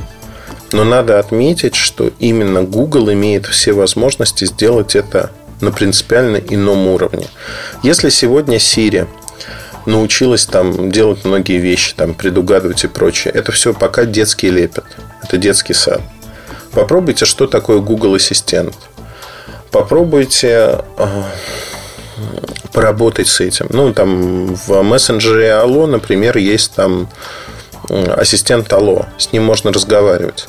Но 0.72 0.82
надо 0.82 1.20
отметить, 1.20 1.76
что 1.76 2.10
именно 2.18 2.64
Google 2.64 3.12
имеет 3.12 3.46
все 3.46 3.72
возможности 3.72 4.44
сделать 4.44 4.96
это 4.96 5.30
на 5.60 5.70
принципиально 5.70 6.36
ином 6.36 6.88
уровне. 6.88 7.26
Если 7.82 8.08
сегодня 8.08 8.56
Siri 8.56 9.06
научилась 9.86 10.46
там 10.46 10.90
делать 10.90 11.24
многие 11.24 11.58
вещи, 11.58 11.94
там 11.94 12.14
предугадывать 12.14 12.84
и 12.84 12.88
прочее. 12.88 13.32
Это 13.34 13.52
все 13.52 13.74
пока 13.74 14.04
детский 14.04 14.50
лепет. 14.50 14.84
Это 15.22 15.36
детский 15.36 15.74
сад. 15.74 16.00
Попробуйте, 16.72 17.24
что 17.24 17.46
такое 17.46 17.78
Google 17.78 18.14
Ассистент. 18.14 18.74
Попробуйте 19.70 20.80
э, 20.96 21.22
поработать 22.72 23.28
с 23.28 23.40
этим. 23.40 23.66
Ну, 23.70 23.92
там 23.92 24.54
в 24.54 24.82
мессенджере 24.82 25.50
Allo, 25.50 25.86
например, 25.86 26.36
есть 26.36 26.74
там 26.74 27.08
ассистент 27.88 28.72
Allo. 28.72 29.06
С 29.18 29.32
ним 29.32 29.44
можно 29.44 29.72
разговаривать. 29.72 30.46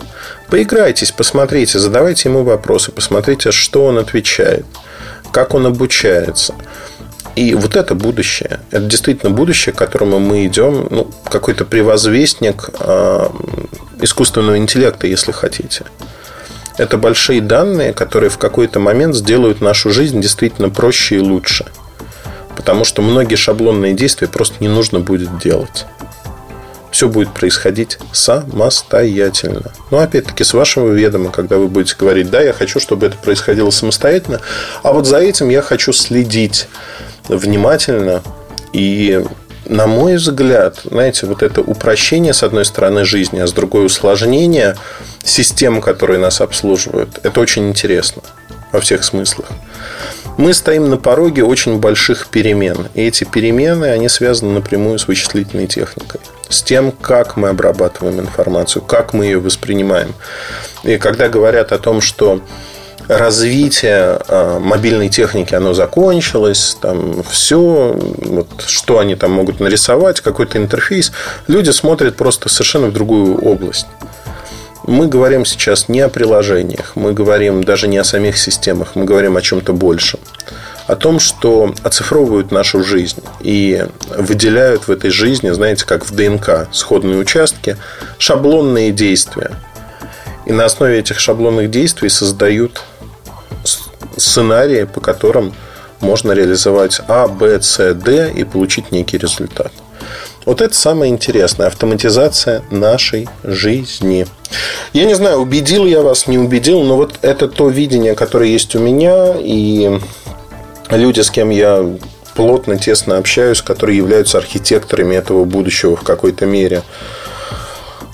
Поиграйтесь, 0.50 1.12
посмотрите, 1.12 1.80
задавайте 1.80 2.30
ему 2.30 2.44
вопросы, 2.44 2.92
посмотрите, 2.92 3.52
что 3.52 3.86
он 3.86 3.98
отвечает, 3.98 4.66
как 5.32 5.54
он 5.54 5.66
обучается. 5.66 6.54
И 7.36 7.54
вот 7.54 7.76
это 7.76 7.96
будущее. 7.96 8.62
Это 8.72 8.86
действительно 8.86 9.32
будущее, 9.32 9.74
к 9.74 9.78
которому 9.78 10.20
мы 10.20 10.46
идем. 10.46 10.88
Ну, 10.90 11.12
какой-то 11.26 11.66
превозвестник 11.66 12.70
э, 12.80 13.28
искусственного 14.02 14.58
интеллекта, 14.58 15.08
если 15.08 15.34
хотите. 15.34 15.86
Это 16.78 16.98
большие 16.98 17.42
данные, 17.42 17.94
которые 17.94 18.30
в 18.30 18.38
какой-то 18.38 18.80
момент 18.80 19.16
сделают 19.16 19.62
нашу 19.62 19.92
жизнь 19.92 20.22
действительно 20.22 20.70
проще 20.70 21.18
и 21.18 21.20
лучше. 21.20 21.66
Потому 22.56 22.86
что 22.86 23.02
многие 23.02 23.36
шаблонные 23.36 23.94
действия 23.94 24.28
просто 24.28 24.56
не 24.60 24.70
нужно 24.70 25.00
будет 25.00 25.38
делать. 25.38 25.86
Все 26.92 27.10
будет 27.10 27.34
происходить 27.34 27.98
самостоятельно. 28.14 29.74
Но 29.92 30.00
опять-таки 30.00 30.46
с 30.46 30.54
вашего 30.54 30.92
ведома, 30.92 31.32
когда 31.32 31.58
вы 31.58 31.68
будете 31.68 31.96
говорить, 32.00 32.30
да, 32.30 32.42
я 32.42 32.54
хочу, 32.54 32.80
чтобы 32.80 33.08
это 33.08 33.18
происходило 33.18 33.70
самостоятельно, 33.70 34.40
а 34.84 34.94
вот 34.94 35.06
за 35.06 35.18
этим 35.18 35.50
я 35.50 35.62
хочу 35.62 35.92
следить 35.92 36.70
внимательно. 37.28 38.22
И, 38.74 39.24
на 39.66 39.88
мой 39.88 40.16
взгляд, 40.16 40.82
знаете, 40.84 41.26
вот 41.26 41.44
это 41.44 41.62
упрощение, 41.62 42.34
с 42.34 42.44
одной 42.44 42.66
стороны, 42.66 43.06
жизни, 43.06 43.40
а 43.40 43.48
с 43.48 43.54
другой 43.54 43.86
усложнение 43.86 44.76
систем, 45.24 45.82
которые 45.82 46.20
нас 46.20 46.42
обслуживают, 46.42 47.20
это 47.24 47.40
очень 47.40 47.70
интересно 47.70 48.22
во 48.72 48.82
всех 48.82 49.04
смыслах. 49.04 49.48
Мы 50.38 50.54
стоим 50.54 50.90
на 50.90 50.98
пороге 50.98 51.46
очень 51.46 51.80
больших 51.80 52.28
перемен. 52.28 52.90
И 52.94 53.04
эти 53.04 53.24
перемены, 53.24 53.86
они 53.86 54.10
связаны 54.10 54.52
напрямую 54.54 55.00
с 55.00 55.08
вычислительной 55.08 55.68
техникой. 55.68 56.20
С 56.50 56.62
тем, 56.62 56.92
как 56.92 57.38
мы 57.38 57.50
обрабатываем 57.50 58.20
информацию, 58.20 58.82
как 58.82 59.14
мы 59.14 59.26
ее 59.26 59.40
воспринимаем. 59.40 60.14
И 60.84 60.98
когда 60.98 61.30
говорят 61.30 61.72
о 61.72 61.80
том, 61.80 62.02
что 62.02 62.42
развитие 63.08 64.20
а, 64.28 64.60
мобильной 64.60 65.10
техники, 65.10 65.54
оно 65.56 65.74
закончилось, 65.74 66.78
там 66.82 67.24
все, 67.24 67.98
вот, 67.98 68.48
что 68.66 69.00
они 69.00 69.16
там 69.16 69.32
могут 69.32 69.60
нарисовать, 69.60 70.22
какой-то 70.22 70.58
интерфейс, 70.58 71.12
люди 71.48 71.70
смотрят 71.70 72.16
просто 72.16 72.50
совершенно 72.50 72.88
в 72.88 72.94
другую 72.94 73.38
область. 73.38 73.88
Мы 74.88 75.08
говорим 75.08 75.46
сейчас 75.46 75.90
не 75.90 76.02
о 76.02 76.10
приложениях, 76.10 76.92
мы 76.96 77.12
говорим 77.14 77.64
даже 77.64 77.88
не 77.88 77.98
о 77.98 78.04
самих 78.04 78.38
системах, 78.38 78.90
мы 78.96 79.06
говорим 79.06 79.36
о 79.36 79.42
чем-то 79.42 79.74
большем. 79.74 80.20
О 80.86 80.96
том, 80.96 81.20
что 81.20 81.74
оцифровывают 81.82 82.52
нашу 82.52 82.84
жизнь 82.84 83.24
и 83.40 83.88
выделяют 84.16 84.88
в 84.88 84.92
этой 84.92 85.10
жизни, 85.10 85.50
знаете, 85.50 85.86
как 85.86 86.06
в 86.06 86.14
ДНК, 86.14 86.68
сходные 86.72 87.18
участки, 87.18 87.78
шаблонные 88.20 88.92
действия. 88.92 89.50
И 90.46 90.54
на 90.54 90.66
основе 90.66 91.00
этих 91.00 91.20
шаблонных 91.20 91.72
действий 91.72 92.10
создают 92.10 92.84
сценарии, 94.18 94.84
по 94.86 95.02
которым 95.02 95.54
можно 96.02 96.32
реализовать 96.34 97.02
А, 97.08 97.28
Б, 97.28 97.62
С, 97.62 97.94
Д 97.94 98.32
и 98.36 98.44
получить 98.44 98.92
некий 98.92 99.18
результат. 99.18 99.72
Вот 100.46 100.62
это 100.62 100.76
самое 100.76 101.12
интересное. 101.12 101.68
Автоматизация 101.68 102.64
нашей 102.70 103.28
жизни. 103.44 104.28
Я 104.94 105.06
не 105.06 105.16
знаю, 105.16 105.40
убедил 105.40 105.86
я 105.86 106.02
вас, 106.02 106.28
не 106.28 106.38
убедил, 106.38 106.84
но 106.84 106.98
вот 106.98 107.16
это 107.24 107.48
то 107.48 107.70
видение, 107.70 108.14
которое 108.14 108.50
есть 108.50 108.76
у 108.76 108.80
меня, 108.80 109.34
и 109.40 110.00
люди, 110.92 111.22
с 111.22 111.32
кем 111.32 111.50
я 111.50 111.84
плотно, 112.36 112.78
тесно 112.78 113.18
общаюсь, 113.18 113.62
которые 113.62 113.98
являются 113.98 114.38
архитекторами 114.38 115.16
этого 115.16 115.46
будущего 115.46 115.96
в 115.96 116.04
какой-то 116.04 116.46
мере. 116.46 116.84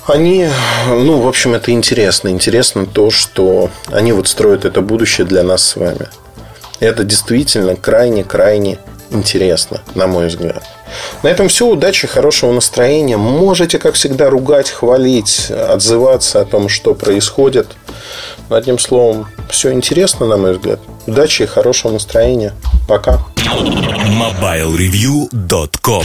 Они, 0.07 0.47
ну, 0.87 1.21
в 1.21 1.27
общем, 1.27 1.53
это 1.53 1.71
интересно. 1.71 2.29
Интересно 2.29 2.85
то, 2.85 3.11
что 3.11 3.69
они 3.91 4.13
вот 4.13 4.27
строят 4.27 4.65
это 4.65 4.81
будущее 4.81 5.27
для 5.27 5.43
нас 5.43 5.63
с 5.63 5.75
вами. 5.75 6.07
Это 6.79 7.03
действительно 7.03 7.75
крайне-крайне 7.75 8.79
интересно, 9.11 9.81
на 9.93 10.07
мой 10.07 10.27
взгляд. 10.27 10.63
На 11.23 11.29
этом 11.29 11.47
все. 11.47 11.67
Удачи, 11.67 12.07
хорошего 12.07 12.51
настроения. 12.51 13.17
Можете, 13.17 13.77
как 13.77 13.93
всегда, 13.95 14.29
ругать, 14.29 14.69
хвалить, 14.69 15.51
отзываться 15.51 16.41
о 16.41 16.45
том, 16.45 16.69
что 16.69 16.95
происходит. 16.95 17.67
Но, 18.49 18.55
одним 18.55 18.79
словом, 18.79 19.27
все 19.49 19.71
интересно, 19.71 20.25
на 20.25 20.37
мой 20.37 20.53
взгляд. 20.53 20.79
Удачи 21.05 21.43
и 21.43 21.45
хорошего 21.45 21.91
настроения. 21.91 22.53
Пока. 22.87 23.19
MobileReview.com 23.45 25.91